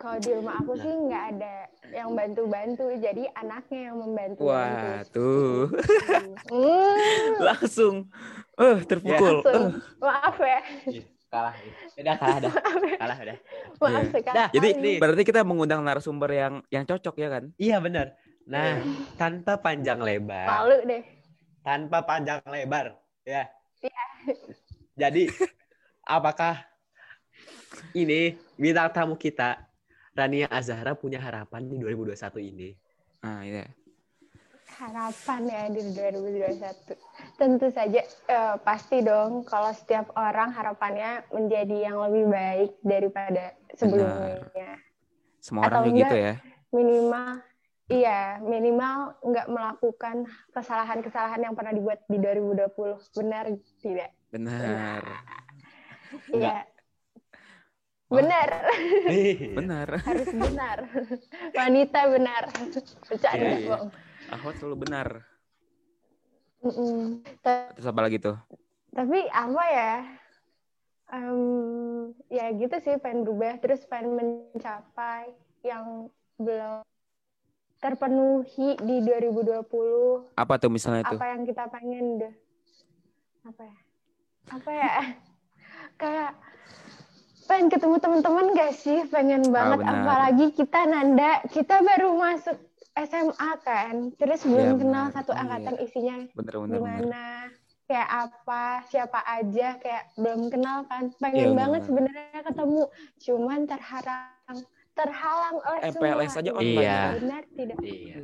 Kalau 0.00 0.16
di 0.16 0.32
rumah 0.32 0.56
aku 0.56 0.80
sih 0.80 0.88
nggak 0.88 1.24
ada 1.36 1.68
yang 1.92 2.16
bantu-bantu, 2.16 2.88
jadi 2.96 3.28
anaknya 3.36 3.92
yang 3.92 3.96
membantu. 4.00 4.48
Wah, 4.48 5.04
tuh. 5.12 5.68
Hmm. 6.50 7.36
Langsung. 7.36 8.08
Eh, 8.56 8.64
uh, 8.64 8.78
terpukul. 8.88 9.44
Ya, 9.44 9.52
uh. 9.60 9.70
Maaf 10.00 10.36
ya. 10.40 10.60
Iya, 11.30 11.38
kalah. 11.38 11.54
Udah 11.94 12.14
kalah 12.18 12.38
dah. 12.42 12.52
Ya. 12.90 12.98
Kalah 12.98 13.16
udah. 13.22 13.38
Maaf 13.78 13.90
yeah. 13.94 14.04
sekali. 14.10 14.38
Jadi 14.50 14.68
berarti 14.98 15.22
kita 15.22 15.40
mengundang 15.46 15.80
narasumber 15.86 16.30
yang 16.34 16.54
yang 16.68 16.84
cocok 16.84 17.14
ya 17.16 17.28
kan? 17.30 17.44
Iya 17.54 17.78
benar. 17.78 18.18
Nah, 18.50 18.82
tanpa 19.14 19.54
panjang 19.62 20.02
lebar. 20.02 20.46
Palu 20.50 20.82
deh. 20.82 21.02
Tanpa 21.62 22.02
panjang 22.02 22.42
lebar, 22.50 22.98
ya. 23.22 23.46
Iya. 23.78 24.02
Jadi, 24.98 25.30
apakah 26.02 26.66
ini 27.94 28.34
bintang 28.58 28.90
tamu 28.90 29.14
kita 29.14 29.70
Rania 30.16 30.50
Azahra 30.50 30.98
punya 30.98 31.22
harapan 31.22 31.62
di 31.70 31.78
2021 31.78 32.42
ini? 32.42 32.74
Ah, 33.22 33.46
iya. 33.46 33.70
Harapan 34.82 35.40
ya 35.46 35.62
di 35.70 35.82
2021. 35.94 37.09
Tentu 37.40 37.72
saja 37.72 38.04
uh, 38.28 38.60
pasti 38.60 39.00
dong 39.00 39.48
kalau 39.48 39.72
setiap 39.72 40.12
orang 40.12 40.52
harapannya 40.52 41.24
menjadi 41.32 41.88
yang 41.88 41.96
lebih 42.04 42.28
baik 42.28 42.70
daripada 42.84 43.56
sebelumnya. 43.80 44.44
Benar. 44.52 44.76
Semua 45.40 45.62
orang 45.72 45.88
kayak 45.88 45.96
gitu 46.04 46.16
ya. 46.20 46.34
Minimal 46.70 47.28
iya, 47.88 48.20
minimal 48.44 49.16
nggak 49.24 49.46
melakukan 49.48 50.28
kesalahan-kesalahan 50.52 51.40
yang 51.48 51.56
pernah 51.56 51.72
dibuat 51.72 52.04
di 52.12 52.20
2020. 52.20 52.76
Benar 53.16 53.44
tidak? 53.80 54.10
Benar. 54.28 55.02
Iya. 56.28 56.68
Benar. 58.10 58.48
benar. 59.56 59.88
Harus 60.02 60.28
benar. 60.28 60.78
Wanita 61.56 62.00
benar. 62.10 62.42
Bercanda, 63.08 63.38
yeah, 63.38 63.58
yeah. 63.64 64.34
Ahwat 64.34 64.60
selalu 64.60 64.76
benar. 64.84 65.08
Mm 66.60 66.72
-mm. 66.72 67.00
Terus 67.76 67.86
apa 67.88 68.00
lagi 68.04 68.20
tuh? 68.20 68.36
Tapi 68.92 69.20
apa 69.32 69.64
ya? 69.70 69.94
Um, 71.10 72.14
ya 72.30 72.54
gitu 72.54 72.76
sih 72.78 72.94
pengen 73.02 73.26
berubah 73.26 73.58
terus 73.58 73.82
pengen 73.90 74.14
mencapai 74.14 75.34
yang 75.66 76.06
belum 76.38 76.86
terpenuhi 77.80 78.76
di 78.78 78.96
2020. 79.02 80.36
Apa 80.36 80.54
tuh 80.60 80.70
misalnya 80.70 81.02
itu? 81.08 81.16
Apa 81.16 81.26
yang 81.32 81.42
kita 81.48 81.64
pengen 81.72 82.04
deh? 82.20 82.34
Apa 83.48 83.62
ya? 83.64 83.78
Apa 84.52 84.70
ya? 84.70 84.92
Kayak 86.00 86.30
pengen 87.48 87.66
ketemu 87.72 87.96
teman-teman 87.98 88.46
gak 88.54 88.72
sih? 88.78 88.98
Pengen 89.08 89.48
oh, 89.48 89.52
banget 89.52 89.80
oh, 89.82 89.88
apalagi 89.90 90.46
kita 90.54 90.80
Nanda, 90.86 91.42
kita 91.50 91.82
baru 91.82 92.14
masuk 92.14 92.56
SMA 92.96 93.50
kan. 93.62 93.94
Terus 94.18 94.40
belum 94.46 94.76
ya, 94.76 94.80
kenal 94.80 95.04
satu 95.14 95.32
iya. 95.34 95.40
angkatan 95.46 95.76
isinya 95.82 96.16
bener, 96.34 96.54
bener, 96.58 96.76
gimana. 96.78 96.98
Bener. 97.00 97.44
Kayak 97.90 98.10
apa, 98.30 98.64
siapa 98.86 99.20
aja, 99.26 99.68
kayak 99.82 100.04
belum 100.14 100.46
kenal 100.46 100.86
kan. 100.86 101.10
Pengen 101.18 101.54
ya, 101.54 101.58
banget 101.58 101.82
sebenarnya 101.90 102.40
ketemu, 102.46 102.82
cuman 103.18 103.60
terhalang 103.66 104.58
terhalang 104.94 105.56
oleh 105.64 105.80
MPLS 105.90 106.34
aja 106.38 106.50
online. 106.54 106.82
Iya. 106.84 107.00
Benar 107.18 107.42
tidak? 107.54 107.78
Iya. 107.82 108.18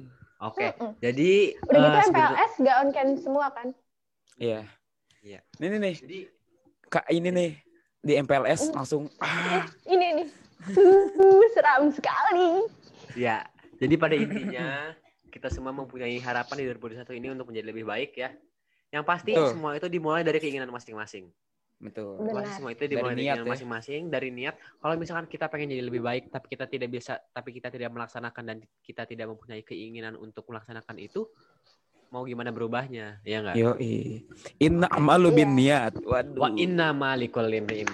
Oke. 0.44 0.58
Okay. 0.61 0.70
Mm 0.70 0.76
-mm. 0.76 0.92
Jadi 1.00 1.32
udah 1.64 1.80
gitu 1.80 1.96
uh, 1.96 2.06
MPLS 2.12 2.52
nggak 2.61 2.76
on 2.76 2.88
cam 2.92 3.08
semua 3.16 3.46
kan? 3.54 3.68
Iya. 4.37 4.61
Iya. 5.25 5.40
Ini 5.58 5.76
nih. 5.80 5.94
Jadi 5.96 6.18
Kak 6.87 7.06
ini 7.11 7.28
nih 7.35 7.50
di 8.04 8.12
MPLS 8.20 8.70
mm. 8.70 8.75
langsung 8.76 9.02
ah. 9.18 9.64
Ini 9.88 10.06
nih. 10.23 10.28
Uh, 10.76 11.44
seram 11.54 11.88
sekali. 11.90 12.68
Ya. 13.16 13.49
Jadi 13.76 13.95
pada 13.97 14.14
intinya 14.23 14.92
kita 15.28 15.52
semua 15.52 15.73
mempunyai 15.76 16.16
harapan 16.21 16.56
di 16.61 16.64
2021 16.73 17.18
ini 17.21 17.26
untuk 17.33 17.47
menjadi 17.52 17.66
lebih 17.68 17.85
baik 17.85 18.12
ya. 18.16 18.30
Yang 18.95 19.04
pasti 19.04 19.30
Tuh. 19.37 19.52
semua 19.52 19.76
itu 19.76 19.87
dimulai 19.90 20.23
dari 20.25 20.38
keinginan 20.40 20.71
masing-masing. 20.73 21.28
Betul. 21.76 22.16
Benar. 22.25 22.49
Semua 22.56 22.73
itu 22.73 22.88
dimulai 22.88 23.12
dari 23.12 23.28
niat 23.28 23.38
ya. 23.45 23.45
masing-masing, 23.45 24.02
ya? 24.09 24.12
dari 24.16 24.28
niat. 24.33 24.54
Kalau 24.80 24.95
misalkan 24.97 25.26
kita 25.28 25.52
pengen 25.52 25.76
jadi 25.76 25.85
lebih 25.85 26.00
baik, 26.00 26.33
tapi 26.33 26.47
kita 26.56 26.64
tidak 26.64 26.88
bisa, 26.88 27.21
tapi 27.37 27.52
kita 27.52 27.68
tidak 27.68 27.92
melaksanakan 27.92 28.42
dan 28.49 28.56
kita 28.80 29.04
tidak 29.04 29.28
mempunyai 29.28 29.61
keinginan 29.61 30.16
untuk 30.16 30.49
melaksanakan 30.49 30.97
itu, 30.97 31.28
mau 32.09 32.25
gimana 32.25 32.49
berubahnya, 32.49 33.21
ya 33.28 33.45
enggak? 33.45 33.54
Yo, 33.61 33.76
inna 34.56 34.88
amalu 34.88 35.45
bin 35.45 35.52
iya. 35.61 35.92
niat. 35.92 36.00
Waduh. 36.00 36.40
Wa 36.40 36.49
inna 36.56 36.97
malikul 36.97 37.45
imri'in 37.45 37.92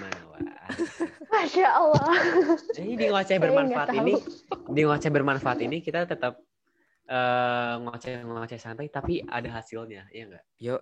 Masya 1.43 1.69
Allah. 1.75 2.15
Jadi 2.79 2.93
di 2.95 3.07
ngoceh 3.11 3.39
bermanfaat 3.43 3.89
ini, 3.99 4.15
di 4.71 4.83
ngoceh 4.87 5.11
bermanfaat 5.11 5.59
ini 5.67 5.83
kita 5.83 6.07
tetap 6.07 6.39
uh, 7.11 7.75
ngoceh 7.83 8.23
ngoceh 8.23 8.61
santai 8.61 8.87
tapi 8.93 9.21
ada 9.27 9.49
hasilnya 9.51 10.07
ya 10.15 10.23
enggak 10.29 10.45
yo 10.61 10.79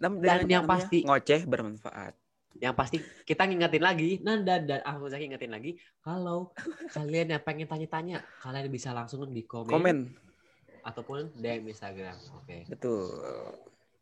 dan, 0.00 0.18
dan 0.22 0.48
yang 0.48 0.64
pasti 0.64 1.04
ngoceh 1.04 1.44
bermanfaat 1.44 2.14
yang 2.58 2.74
pasti 2.74 2.98
kita 3.22 3.46
ngingetin 3.46 3.84
lagi 3.84 4.18
Nanda 4.24 4.58
dan 4.58 4.82
Ahmad 4.82 5.14
Zaki 5.14 5.30
ngingetin 5.30 5.52
lagi 5.54 5.78
kalau 6.02 6.50
kalian 6.96 7.36
yang 7.36 7.42
pengen 7.44 7.68
tanya-tanya 7.70 8.18
kalian 8.42 8.66
bisa 8.72 8.90
langsung 8.90 9.22
di 9.30 9.46
komen, 9.46 9.70
komen. 9.70 9.98
ataupun 10.82 11.30
DM 11.38 11.70
Instagram 11.70 12.18
oke 12.34 12.42
okay. 12.42 12.60
betul 12.66 13.14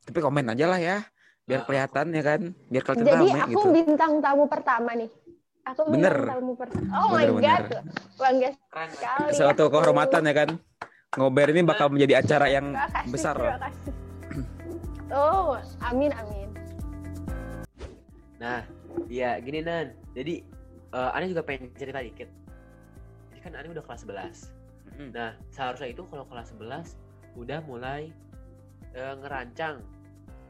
tapi 0.07 0.19
komen 0.25 0.55
aja 0.57 0.67
lah 0.71 0.81
ya 0.81 1.05
biar 1.47 1.63
uh, 1.63 1.67
kelihatan 1.69 2.07
ya 2.17 2.23
kan 2.25 2.41
biar 2.73 2.83
kelihatan 2.83 3.05
jadi 3.05 3.27
rame, 3.29 3.41
aku 3.45 3.61
gitu. 3.61 3.69
bintang 3.75 4.13
tamu 4.25 4.45
pertama 4.49 4.91
nih 4.97 5.11
aku 5.67 5.81
bener. 5.91 6.15
tamu 6.15 6.53
oh 6.55 7.09
bener, 7.13 7.31
my 7.31 7.43
god 7.43 7.67
bangga 8.15 8.51
sekali 8.55 9.31
suatu 9.35 9.65
kehormatan 9.69 10.23
ya 10.31 10.35
kan 10.35 10.51
ngober 11.19 11.51
ini 11.51 11.67
bakal 11.67 11.91
menjadi 11.91 12.23
acara 12.23 12.47
yang 12.47 12.71
kasih, 12.73 13.11
besar 13.11 13.35
loh 13.35 13.53
oh 15.11 15.59
amin 15.83 16.15
amin 16.15 16.47
Nah, 18.37 18.63
ya 19.09 19.41
gini 19.41 19.65
Nan. 19.65 19.97
Jadi 20.13 20.45
uh, 20.93 21.17
Ani 21.17 21.33
juga 21.33 21.45
pengen 21.45 21.73
cerita 21.77 22.01
dikit. 22.05 22.29
Jadi 23.33 23.41
kan 23.41 23.53
Ani 23.57 23.73
udah 23.73 23.85
kelas 23.85 24.05
11. 24.05 24.13
Mm-hmm. 24.13 25.09
Nah, 25.13 25.31
seharusnya 25.53 25.89
itu 25.93 26.03
kalau 26.09 26.25
kelas 26.29 26.53
11 26.57 26.97
udah 27.37 27.61
mulai 27.69 28.13
uh, 28.97 29.15
ngerancang 29.21 29.85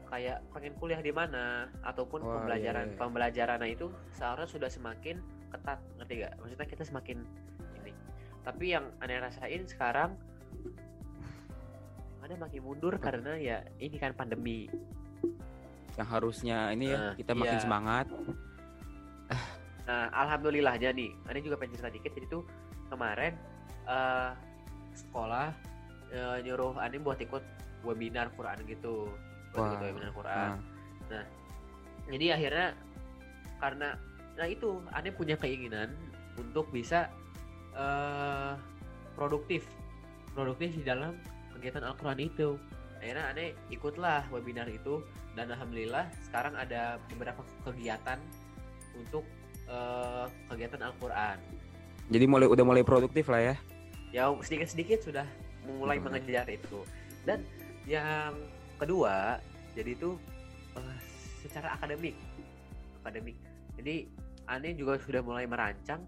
kayak 0.07 0.39
pengen 0.55 0.73
kuliah 0.79 1.03
di 1.03 1.11
mana 1.11 1.67
ataupun 1.83 2.23
oh, 2.23 2.39
pembelajaran 2.39 2.87
iya, 2.87 2.93
iya. 2.95 2.99
pembelajaran 2.99 3.57
nah 3.59 3.69
itu 3.69 3.91
seharusnya 4.15 4.49
sudah 4.55 4.69
semakin 4.71 5.19
ketat 5.47 5.79
ngerti 5.99 6.13
gak? 6.23 6.33
Maksudnya 6.43 6.67
kita 6.67 6.83
semakin 6.83 7.17
ini. 7.79 7.93
Tapi 8.43 8.65
yang 8.71 8.85
aneh 9.03 9.19
rasain 9.19 9.63
sekarang 9.67 10.15
ada 12.23 12.35
makin 12.35 12.59
mundur 12.59 12.99
karena 12.99 13.39
ya 13.39 13.63
ini 13.79 13.95
kan 13.95 14.11
pandemi 14.11 14.67
yang 15.95 16.07
harusnya 16.11 16.75
ini 16.75 16.91
ya 16.91 16.97
nah, 16.99 17.13
kita 17.15 17.31
iya. 17.33 17.39
makin 17.39 17.59
semangat. 17.59 18.07
Nah, 19.87 20.11
alhamdulillahnya 20.11 20.91
nih, 20.91 21.15
ini 21.15 21.39
juga 21.39 21.55
pengen 21.55 21.79
cerita 21.79 21.87
dikit. 21.87 22.11
Jadi 22.11 22.27
tuh 22.27 22.43
kemarin 22.91 23.39
uh, 23.87 24.35
sekolah 24.91 25.55
uh, 26.11 26.37
nyuruh 26.43 26.75
Ani 26.75 26.99
buat 26.99 27.15
ikut 27.23 27.39
webinar 27.87 28.27
Quran 28.35 28.67
gitu, 28.67 29.07
webinar 29.57 30.11
Quran. 30.13 30.49
Nah. 30.53 30.57
nah, 31.11 31.25
jadi 32.07 32.25
akhirnya 32.37 32.67
karena 33.57 33.89
nah 34.37 34.45
itu 34.45 34.69
Ani 34.93 35.09
punya 35.09 35.33
keinginan 35.33 35.97
untuk 36.37 36.69
bisa 36.69 37.09
uh, 37.73 38.53
produktif, 39.17 39.65
produktif 40.37 40.77
di 40.77 40.85
dalam 40.85 41.17
kegiatan 41.57 41.81
Al-Quran 41.81 42.21
itu 42.21 42.61
akhirnya 43.01 43.25
aneh 43.33 43.49
ikutlah 43.69 44.25
webinar 44.33 44.65
itu 44.69 45.01
dan 45.37 45.53
alhamdulillah 45.53 46.09
sekarang 46.29 46.53
ada 46.57 46.97
beberapa 47.13 47.41
kegiatan 47.65 48.17
untuk 48.97 49.25
uh, 49.69 50.25
kegiatan 50.49 50.81
Al-Quran 50.81 51.37
jadi 52.09 52.25
mulai 52.25 52.47
udah 52.49 52.65
mulai 52.65 52.83
produktif 52.85 53.29
lah 53.29 53.53
ya 53.53 53.55
ya 54.09 54.33
sedikit-sedikit 54.41 55.05
sudah 55.05 55.27
mulai 55.67 56.01
hmm. 56.01 56.05
mengejar 56.09 56.47
itu 56.49 56.81
dan 57.27 57.45
yang 57.85 58.33
kedua 58.77 59.41
jadi 59.73 59.93
itu 59.93 60.15
uh, 60.77 60.97
secara 61.43 61.75
akademik 61.77 62.15
akademik 63.03 63.37
jadi 63.77 64.09
aneh 64.47 64.73
juga 64.73 64.97
sudah 65.03 65.21
mulai 65.21 65.45
merancang 65.45 66.01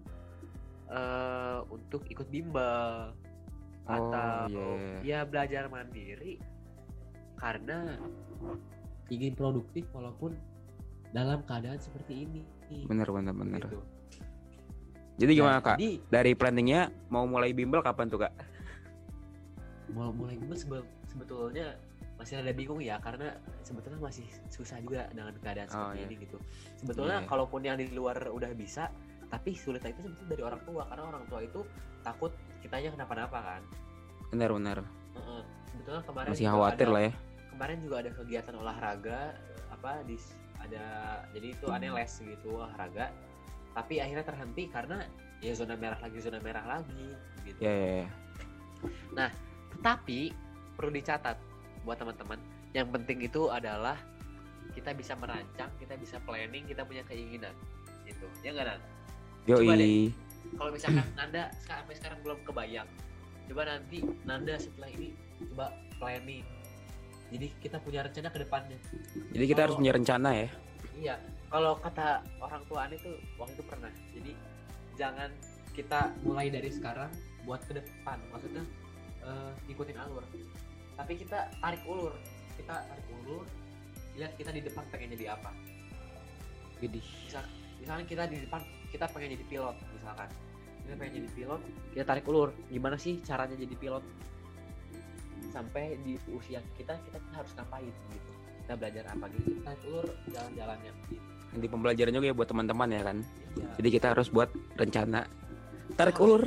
uh, 0.88 1.62
untuk 1.68 2.02
ikut 2.08 2.26
bimbel 2.32 3.12
oh, 3.86 3.90
atau 3.90 4.48
yeah. 4.48 5.22
ya 5.22 5.28
belajar 5.28 5.68
mandiri 5.68 6.40
karena 7.40 7.96
ingin 9.10 9.32
produktif 9.34 9.84
walaupun 9.90 10.36
dalam 11.10 11.42
keadaan 11.42 11.80
seperti 11.82 12.28
ini. 12.28 12.42
Bener 12.86 13.08
bener 13.10 13.34
bener. 13.34 13.60
Gitu. 13.66 13.80
Jadi 15.20 15.32
gimana 15.36 15.58
nah, 15.58 15.64
kak? 15.64 15.76
Jadi, 15.76 15.90
Dari 16.08 16.32
planningnya 16.32 16.88
mau 17.12 17.26
mulai 17.28 17.52
bimbel 17.52 17.82
kapan 17.84 18.08
tuh 18.08 18.24
kak? 18.24 18.32
Mau 19.92 20.14
mulai 20.14 20.38
bimbel 20.38 20.56
sebetulnya 21.10 21.76
masih 22.20 22.44
ada 22.44 22.52
bingung 22.52 22.84
ya 22.84 23.00
karena 23.00 23.32
sebetulnya 23.64 23.96
masih 23.96 24.28
susah 24.52 24.76
juga 24.84 25.08
dengan 25.16 25.32
keadaan 25.40 25.68
oh, 25.72 25.72
seperti 25.72 25.96
iya. 25.96 26.06
ini 26.06 26.14
gitu. 26.28 26.38
Sebetulnya 26.76 27.24
yeah. 27.24 27.28
kalaupun 27.32 27.60
yang 27.64 27.80
di 27.80 27.88
luar 27.88 28.28
udah 28.28 28.52
bisa, 28.52 28.92
tapi 29.32 29.56
sulitnya 29.56 29.96
itu 29.96 30.04
sebetulnya 30.04 30.30
dari 30.36 30.42
orang 30.44 30.60
tua 30.68 30.84
karena 30.84 31.04
orang 31.16 31.24
tua 31.32 31.40
itu 31.40 31.60
takut 32.04 32.32
kitanya 32.60 32.92
kenapa-napa 32.92 33.38
kan. 33.40 33.62
Benar 34.28 34.52
benar. 34.52 34.78
Sebetulnya 35.72 36.02
kemarin 36.04 36.30
masih 36.36 36.46
khawatir 36.52 36.86
ada, 36.86 36.92
lah 36.92 37.02
ya 37.08 37.12
kemarin 37.60 37.76
juga 37.84 37.96
ada 38.00 38.10
kegiatan 38.16 38.54
olahraga 38.56 39.36
apa 39.68 40.00
di 40.08 40.16
ada 40.64 40.84
jadi 41.36 41.46
itu 41.52 41.66
aneh 41.68 41.92
les 41.92 42.08
gitu 42.08 42.56
olahraga 42.56 43.12
tapi 43.76 44.00
akhirnya 44.00 44.24
terhenti 44.24 44.64
karena 44.72 45.04
ya 45.44 45.52
zona 45.52 45.76
merah 45.76 46.00
lagi 46.00 46.24
zona 46.24 46.40
merah 46.40 46.64
lagi 46.64 47.12
gitu. 47.44 47.60
Yeah, 47.60 47.76
yeah, 47.76 47.92
yeah. 48.00 48.10
Nah, 49.12 49.28
tetapi 49.76 50.32
perlu 50.72 50.88
dicatat 50.88 51.36
buat 51.84 51.96
teman-teman, 51.96 52.38
yang 52.76 52.88
penting 52.92 53.24
itu 53.24 53.48
adalah 53.48 53.96
kita 54.72 54.94
bisa 54.94 55.18
merancang, 55.18 55.70
kita 55.82 55.94
bisa 55.98 56.16
planning, 56.22 56.64
kita 56.68 56.86
punya 56.86 57.02
keinginan. 57.08 57.54
Gitu. 58.06 58.26
Ya 58.46 58.54
enggak, 58.54 58.66
Nan? 58.76 58.80
Coba 59.48 59.74
deh. 59.74 60.12
Kalau 60.56 60.70
misalkan 60.72 61.06
Nanda 61.18 61.50
sampai 61.64 61.94
sekarang 61.96 62.18
belum 62.22 62.38
kebayang, 62.46 62.88
coba 63.50 63.62
nanti 63.66 63.98
Nanda 64.24 64.54
setelah 64.56 64.90
ini 64.92 65.14
coba 65.50 65.74
planning. 65.98 66.44
Jadi 67.30 67.46
kita 67.62 67.78
punya 67.78 68.02
rencana 68.02 68.28
ke 68.30 68.38
depannya. 68.42 68.78
Jadi 69.30 69.44
kita 69.46 69.60
harus 69.66 69.78
punya 69.78 69.94
rencana 69.94 70.30
ya? 70.34 70.48
Iya. 70.98 71.16
Kalau 71.50 71.78
kata 71.82 72.22
orang 72.38 72.62
tua 72.70 72.86
aneh 72.86 72.98
tuh 73.02 73.18
waktu 73.38 73.58
itu 73.58 73.64
pernah. 73.66 73.90
Jadi 74.14 74.32
jangan 74.94 75.30
kita 75.74 76.14
mulai 76.26 76.50
dari 76.50 76.70
sekarang 76.70 77.10
buat 77.46 77.62
ke 77.66 77.78
depan. 77.78 78.18
Maksudnya 78.34 78.64
uh, 79.22 79.50
ikutin 79.70 79.98
alur 79.98 80.22
tapi 81.00 81.16
kita 81.16 81.48
tarik 81.64 81.80
ulur. 81.88 82.12
Kita 82.60 82.76
tarik 82.84 83.06
ulur. 83.24 83.48
Lihat 84.20 84.36
kita 84.36 84.52
di 84.52 84.60
depan 84.60 84.84
pengen 84.92 85.16
jadi 85.16 85.32
apa. 85.32 85.50
Jadi. 86.76 87.00
Misal, 87.00 87.44
misalnya 87.80 88.04
kita 88.04 88.22
di 88.28 88.36
depan 88.44 88.60
kita 88.92 89.08
pengen 89.08 89.40
jadi 89.40 89.44
pilot 89.48 89.76
misalkan. 89.96 90.28
Kita 90.84 90.94
pengen 91.00 91.12
jadi 91.24 91.28
pilot. 91.32 91.60
Kita 91.96 92.04
tarik 92.04 92.24
ulur. 92.28 92.52
Gimana 92.68 93.00
sih 93.00 93.16
caranya 93.24 93.56
jadi 93.56 93.72
pilot? 93.80 94.04
Sampai 95.48 95.96
di 96.04 96.20
usia 96.36 96.60
kita 96.76 96.92
kita 97.08 97.16
harus 97.32 97.52
ngapain 97.56 97.88
gitu. 98.12 98.30
Kita 98.60 98.72
belajar 98.76 99.04
apa 99.08 99.24
gitu. 99.32 99.48
Kita 99.56 99.72
ulur 99.88 100.06
jalan-jalannya. 100.28 100.92
Gitu. 101.08 101.28
di 101.50 101.66
pembelajaran 101.66 102.14
juga 102.14 102.30
ya 102.30 102.34
buat 102.38 102.46
teman-teman 102.46 102.88
ya 102.94 103.02
kan? 103.02 103.18
Iya. 103.58 103.66
jadi 103.82 103.88
kita 103.98 104.06
harus 104.14 104.30
buat 104.30 104.54
rencana. 104.78 105.26
Tarik 105.98 106.22
ulur. 106.22 106.46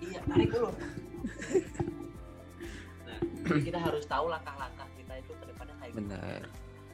Iya 0.00 0.24
tarik 0.24 0.50
ulur 0.56 0.72
jadi 3.46 3.60
kita 3.74 3.80
harus 3.82 4.04
tahu 4.06 4.26
langkah-langkah 4.30 4.88
kita 4.98 5.14
itu 5.18 5.32
ke 5.34 5.44
depannya 5.50 5.74
kayak 5.82 5.94
benar 5.94 6.40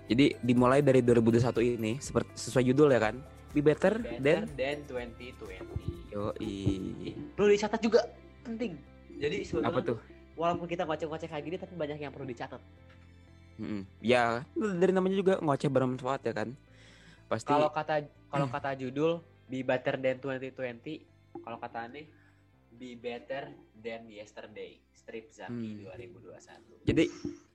jadi 0.08 0.26
dimulai 0.40 0.80
dari 0.80 1.04
2021 1.04 1.76
ini 1.76 2.00
seperti 2.00 2.32
sesuai 2.32 2.64
judul 2.72 2.88
ya 2.96 3.00
kan? 3.12 3.20
Be 3.52 3.60
better, 3.60 4.00
better 4.00 4.48
than, 4.56 4.80
than 4.84 4.88
2020 4.88 6.08
yo 6.08 6.32
i 6.40 7.12
perlu 7.36 7.52
dicatat 7.52 7.80
juga 7.84 8.08
penting. 8.40 8.80
Jadi 9.20 9.44
sebetulnya 9.44 9.68
apa 9.68 9.80
tuh? 9.84 9.98
walaupun 10.38 10.70
kita 10.70 10.86
ngoceh-ngoceh 10.86 11.28
kayak 11.28 11.44
gini 11.44 11.56
tapi 11.60 11.74
banyak 11.76 11.98
yang 12.00 12.12
perlu 12.14 12.24
dicatat. 12.24 12.62
Hmm, 13.58 13.82
ya 14.00 14.46
dari 14.56 14.92
namanya 14.96 15.16
juga 15.18 15.34
ngoceh 15.44 15.68
bermanfaat 15.68 16.24
ya 16.24 16.32
kan? 16.32 16.56
Pasti 17.28 17.52
kalau 17.52 17.68
kata 17.68 18.08
kalau 18.32 18.48
kata 18.48 18.80
judul 18.80 19.20
be 19.44 19.60
better 19.60 20.00
than 20.00 20.16
2020 20.24 21.44
kalau 21.44 21.60
kata 21.60 21.84
aneh 21.84 22.08
be 22.72 22.96
better 22.96 23.52
than 23.76 24.08
yesterday 24.08 24.80
strip 25.08 25.32
Zaki 25.32 25.88
hmm. 25.88 25.88
2021 25.88 26.84
jadi 26.84 27.04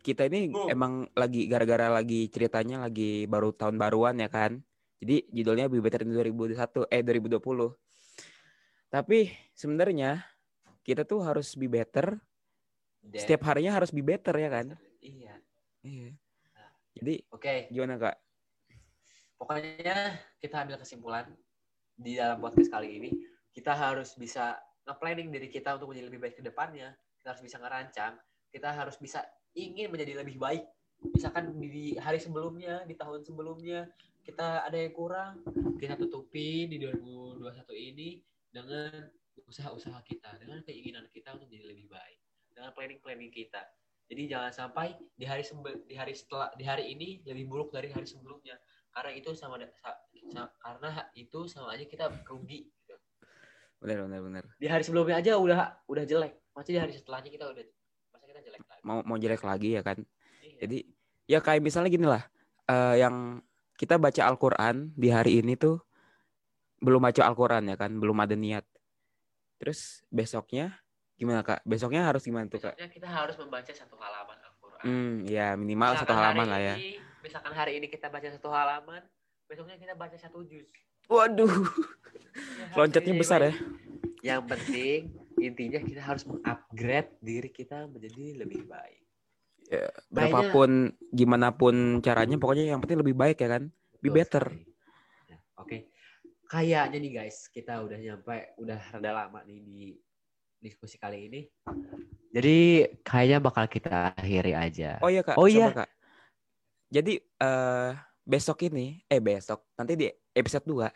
kita 0.03 0.27
ini 0.27 0.51
oh. 0.51 0.67
emang 0.67 1.07
lagi 1.13 1.45
gara-gara 1.45 1.87
lagi 1.87 2.27
ceritanya 2.27 2.89
lagi 2.89 3.23
baru 3.23 3.55
tahun 3.55 3.79
baruan 3.79 4.19
ya 4.19 4.27
kan? 4.27 4.59
Jadi 4.99 5.31
judulnya 5.31 5.71
be 5.71 5.79
better 5.79 6.03
than 6.03 6.11
2021 6.11 6.91
eh 6.91 7.01
2020 7.01 7.39
tapi 8.93 9.33
sebenarnya 9.57 10.21
kita 10.85 11.01
tuh 11.07 11.25
harus 11.25 11.57
be 11.57 11.65
better. 11.65 12.19
Dan 13.03 13.19
setiap 13.19 13.41
harinya 13.49 13.73
harus 13.73 13.89
be 13.89 14.05
better 14.05 14.37
ya 14.37 14.53
kan? 14.53 14.77
Iya. 15.01 15.33
Iya. 15.81 16.09
Nah, 16.53 16.69
jadi 16.93 17.15
oke. 17.33 17.41
okay. 17.41 17.57
gimana 17.73 17.97
kak? 17.97 18.15
Pokoknya 19.39 20.19
kita 20.37 20.55
ambil 20.61 20.77
kesimpulan 20.77 21.25
di 21.97 22.15
dalam 22.15 22.37
podcast 22.37 22.69
kali 22.69 23.01
ini. 23.01 23.11
Kita 23.49 23.73
harus 23.73 24.13
bisa 24.13 24.61
nge-planning 24.85 25.33
diri 25.33 25.49
kita 25.49 25.73
untuk 25.73 25.91
menjadi 25.91 26.07
lebih 26.13 26.21
baik 26.23 26.35
ke 26.39 26.43
depannya 26.45 26.93
kita 27.23 27.31
harus 27.31 27.43
bisa 27.47 27.57
ngerancang 27.63 28.13
kita 28.51 28.69
harus 28.75 28.95
bisa 28.99 29.23
ingin 29.55 29.87
menjadi 29.87 30.19
lebih 30.19 30.35
baik 30.35 30.67
misalkan 31.15 31.55
di 31.55 31.95
hari 31.95 32.19
sebelumnya 32.19 32.83
di 32.83 32.99
tahun 32.99 33.23
sebelumnya 33.23 33.87
kita 34.27 34.67
ada 34.67 34.75
yang 34.75 34.91
kurang 34.91 35.39
kita 35.79 35.95
tutupi 35.95 36.67
di 36.67 36.83
2021 36.83 37.47
ini 37.75 38.19
dengan 38.51 39.07
usaha-usaha 39.47 39.99
kita 40.05 40.35
dengan 40.39 40.61
keinginan 40.63 41.07
kita 41.11 41.35
untuk 41.35 41.49
menjadi 41.49 41.75
lebih 41.75 41.87
baik 41.89 42.19
dengan 42.53 42.71
planning-planning 42.77 43.33
kita. 43.33 43.61
Jadi 44.07 44.29
jangan 44.29 44.51
sampai 44.53 44.93
di 45.17 45.25
hari 45.25 45.41
di 45.89 45.95
hari 45.97 46.13
setelah 46.13 46.53
di 46.53 46.63
hari 46.67 46.93
ini 46.93 47.25
lebih 47.25 47.49
buruk 47.49 47.73
dari 47.73 47.89
hari 47.89 48.05
sebelumnya. 48.05 48.59
Karena 48.93 49.11
itu 49.17 49.33
sama, 49.33 49.57
sama 50.29 50.45
karena 50.61 50.89
itu 51.17 51.49
sama 51.49 51.73
aja 51.73 51.81
kita 51.89 52.13
rugi 52.29 52.69
gitu. 52.69 52.95
Benar 53.81 54.05
benar 54.05 54.21
benar. 54.21 54.43
Di 54.61 54.69
hari 54.69 54.85
sebelumnya 54.85 55.17
aja 55.17 55.33
udah 55.41 55.81
udah 55.89 56.03
jelek. 56.05 56.42
Masih 56.53 56.71
di 56.77 56.79
hari 56.79 56.93
setelahnya 56.93 57.29
kita 57.33 57.45
udah 57.49 57.65
masa 58.13 58.25
kita 58.29 58.39
jelek 58.45 58.61
lagi. 58.65 58.81
Mau 58.85 58.97
mau 59.05 59.17
jelek 59.17 59.43
lagi 59.43 59.69
ya 59.77 59.81
kan. 59.81 59.97
Iya. 60.41 60.57
Jadi 60.65 60.77
ya 61.25 61.39
kayak 61.41 61.61
misalnya 61.61 61.89
gini 61.89 62.07
lah. 62.07 62.23
Uh, 62.63 62.95
yang 62.95 63.43
kita 63.75 63.99
baca 63.99 64.21
Al-Qur'an 64.23 64.95
di 64.95 65.11
hari 65.11 65.43
ini 65.43 65.59
tuh 65.59 65.83
belum 66.79 67.03
baca 67.03 67.21
Al-Qur'an 67.27 67.67
ya 67.67 67.75
kan, 67.75 67.91
belum 67.97 68.15
ada 68.23 68.37
niat. 68.37 68.63
Terus 69.59 70.03
besoknya 70.07 70.83
Gimana 71.23 71.39
kak? 71.45 71.61
Besoknya 71.63 72.03
harus 72.09 72.25
gimana 72.25 72.49
tuh 72.49 72.59
kak? 72.59 72.75
Besoknya 72.75 72.89
kita 72.91 73.07
harus 73.07 73.35
membaca 73.37 73.71
satu 73.71 73.95
halaman 73.95 74.37
Al-Quran. 74.43 74.81
Hmm, 74.83 75.13
ya 75.29 75.53
minimal 75.53 75.95
misalkan 75.95 76.09
satu 76.09 76.13
halaman 76.19 76.47
lah 76.49 76.61
ya. 76.61 76.75
Ini, 76.75 76.91
misalkan 77.21 77.53
hari 77.53 77.71
ini 77.79 77.87
kita 77.87 78.07
baca 78.09 78.27
satu 78.27 78.49
halaman, 78.49 79.01
besoknya 79.45 79.77
kita 79.77 79.93
baca 79.93 80.17
satu 80.17 80.41
juz. 80.43 80.67
Waduh, 81.07 81.47
ya, 82.59 82.75
loncatnya 82.75 83.13
besar 83.15 83.39
ya. 83.39 83.53
Yang 84.19 84.41
penting 84.51 84.99
intinya 85.43 85.79
kita 85.83 86.01
harus 86.01 86.23
mengupgrade 86.23 87.19
diri 87.19 87.49
kita 87.51 87.87
menjadi 87.91 88.43
lebih 88.43 88.63
baik. 88.67 89.03
Ya, 89.71 89.87
berapapun 90.11 90.91
Kayaknya, 90.91 91.15
gimana 91.15 91.47
pun 91.55 91.75
caranya, 92.03 92.35
pokoknya 92.35 92.75
yang 92.75 92.79
penting 92.83 92.99
lebih 92.99 93.15
baik 93.15 93.37
ya 93.39 93.49
kan, 93.57 93.63
be 94.03 94.11
better. 94.11 94.43
Ya, 95.27 95.39
Oke, 95.55 95.63
okay. 95.63 95.81
kayaknya 96.51 96.97
nih 96.99 97.11
guys, 97.23 97.47
kita 97.47 97.79
udah 97.79 97.97
nyampe, 97.97 98.53
udah 98.59 98.79
rada 98.91 99.11
lama 99.11 99.39
nih 99.47 99.59
di 99.63 99.79
diskusi 100.59 100.95
kali 100.99 101.27
ini. 101.31 101.41
Jadi 102.31 102.87
kayaknya 103.03 103.39
bakal 103.43 103.67
kita 103.67 104.15
akhiri 104.15 104.55
aja. 104.55 104.99
Oh 105.03 105.11
iya 105.11 105.23
kak. 105.23 105.35
Oh 105.35 105.47
iya 105.47 105.71
kak. 105.71 105.89
Jadi 106.87 107.19
uh, 107.43 107.91
besok 108.23 108.67
ini, 108.67 109.03
eh 109.11 109.19
besok 109.19 109.67
nanti 109.75 109.99
di 109.99 110.07
episode 110.35 110.63
2 110.63 110.87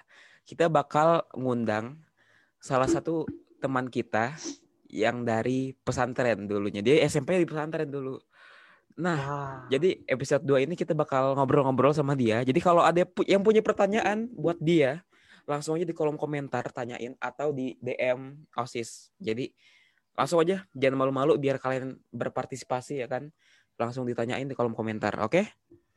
kita 0.48 0.72
bakal 0.72 1.28
ngundang 1.36 2.00
salah 2.64 2.88
satu 2.88 3.28
teman 3.60 3.90
kita 3.92 4.34
yang 4.88 5.28
dari 5.28 5.76
pesantren 5.84 6.48
dulunya. 6.48 6.80
Dia 6.80 7.04
SMP 7.06 7.42
di 7.42 7.48
pesantren 7.48 7.92
dulu. 7.92 8.18
Nah, 8.98 9.20
wow. 9.22 9.58
jadi 9.70 10.02
episode 10.10 10.42
2 10.42 10.66
ini 10.66 10.74
kita 10.74 10.98
bakal 10.98 11.38
ngobrol-ngobrol 11.38 11.94
sama 11.94 12.18
dia. 12.18 12.42
Jadi 12.42 12.58
kalau 12.58 12.82
ada 12.82 13.06
yang 13.30 13.46
punya 13.46 13.62
pertanyaan 13.62 14.26
buat 14.34 14.58
dia, 14.58 15.06
langsung 15.46 15.78
aja 15.78 15.86
di 15.86 15.94
kolom 15.94 16.18
komentar 16.18 16.66
tanyain 16.74 17.14
atau 17.22 17.54
di 17.54 17.78
DM 17.78 18.50
OSIS. 18.58 19.14
Jadi 19.22 19.54
langsung 20.18 20.42
aja 20.42 20.66
jangan 20.74 20.98
malu-malu 20.98 21.38
biar 21.38 21.62
kalian 21.62 21.94
berpartisipasi 22.10 23.06
ya 23.06 23.08
kan. 23.08 23.30
Langsung 23.78 24.10
ditanyain 24.10 24.50
di 24.50 24.58
kolom 24.58 24.74
komentar, 24.74 25.14
oke? 25.22 25.30
Okay? 25.30 25.46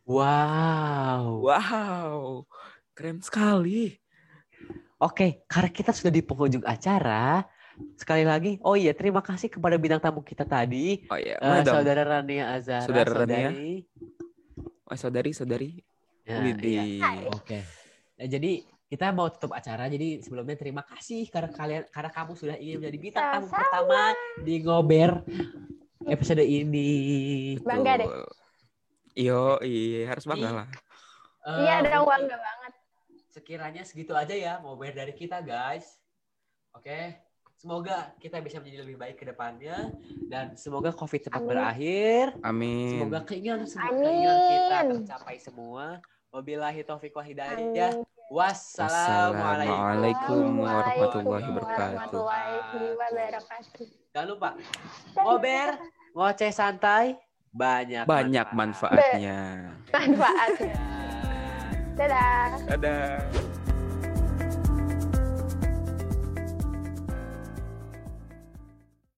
Wow. 0.05 1.41
Wow. 1.49 2.45
Keren 2.93 3.25
sekali. 3.25 3.97
Oke, 5.01 5.49
karena 5.49 5.73
kita 5.73 5.97
sudah 5.97 6.13
di 6.13 6.21
penghujung 6.21 6.61
acara, 6.61 7.41
sekali 7.97 8.21
lagi, 8.21 8.61
oh 8.61 8.77
iya 8.77 8.93
terima 8.93 9.25
kasih 9.25 9.49
kepada 9.49 9.81
bintang 9.81 9.97
tamu 9.97 10.21
kita 10.21 10.45
tadi, 10.45 11.09
oh 11.09 11.17
iya, 11.17 11.41
uh, 11.41 11.65
saudara 11.65 12.05
Rania 12.05 12.53
Azara, 12.53 12.85
saudara 12.85 13.25
Rania, 13.25 13.49
oh, 14.85 14.97
saudari 15.01 15.33
saudari, 15.33 15.81
ya, 16.29 16.45
iya. 16.53 16.85
Oke, 17.33 17.33
okay. 17.33 17.63
nah, 18.21 18.29
jadi 18.29 18.61
kita 18.93 19.09
mau 19.17 19.33
tutup 19.33 19.57
acara 19.57 19.89
jadi 19.89 20.21
sebelumnya 20.21 20.59
terima 20.61 20.83
kasih 20.85 21.25
karena 21.31 21.49
kalian 21.55 21.83
karena 21.89 22.11
kamu 22.11 22.33
sudah 22.35 22.57
ingin 22.59 22.83
menjadi 22.83 22.99
bintang 22.99 23.27
tamu 23.39 23.49
pertama 23.55 24.03
di 24.43 24.55
ngober 24.67 25.11
episode 26.11 26.45
ini. 26.45 26.91
Bangga 27.63 28.05
deh. 28.05 28.09
Iyo 29.15 29.63
iya 29.65 30.11
harus 30.11 30.27
bangga 30.27 30.51
lah. 30.51 30.69
uh, 31.47 31.57
iya 31.63 31.87
dong 31.87 32.05
bangga 32.05 32.37
banget 32.37 32.60
sekiranya 33.41 33.89
segitu 33.89 34.13
aja 34.13 34.37
ya 34.37 34.61
ngober 34.61 34.93
dari 34.93 35.17
kita 35.17 35.41
guys 35.41 35.97
oke 36.77 36.85
okay? 36.85 37.17
Semoga 37.61 38.17
kita 38.17 38.41
bisa 38.41 38.57
menjadi 38.57 38.89
lebih 38.89 38.97
baik 38.97 39.21
ke 39.21 39.29
depannya 39.29 39.93
dan 40.33 40.57
semoga 40.57 40.97
COVID 40.97 41.29
cepat 41.29 41.45
Amin. 41.45 41.53
berakhir. 41.53 42.33
Amin. 42.41 42.97
Semoga 42.97 43.21
keinginan 43.29 43.69
semua 43.69 44.01
keinginan 44.01 44.41
kita 44.49 44.97
tercapai 44.97 45.37
semua. 45.37 46.01
Wabillahi 46.33 46.81
taufiq 46.89 47.13
wa 47.13 47.21
hidayah. 47.21 48.01
Wassalamualaikum 48.33 50.57
warahmatullahi 50.57 51.53
wabarakatuh. 51.53 52.25
Jangan 54.17 54.29
lupa 54.33 54.57
ngober, 55.21 55.77
ngoceh 56.17 56.57
santai, 56.57 57.21
banyak 57.53 58.09
banyak 58.09 58.57
manfaatnya. 58.57 59.69
Manfaatnya. 59.93 60.90
Dadah. 62.01 62.65
Dadah. 62.65 63.60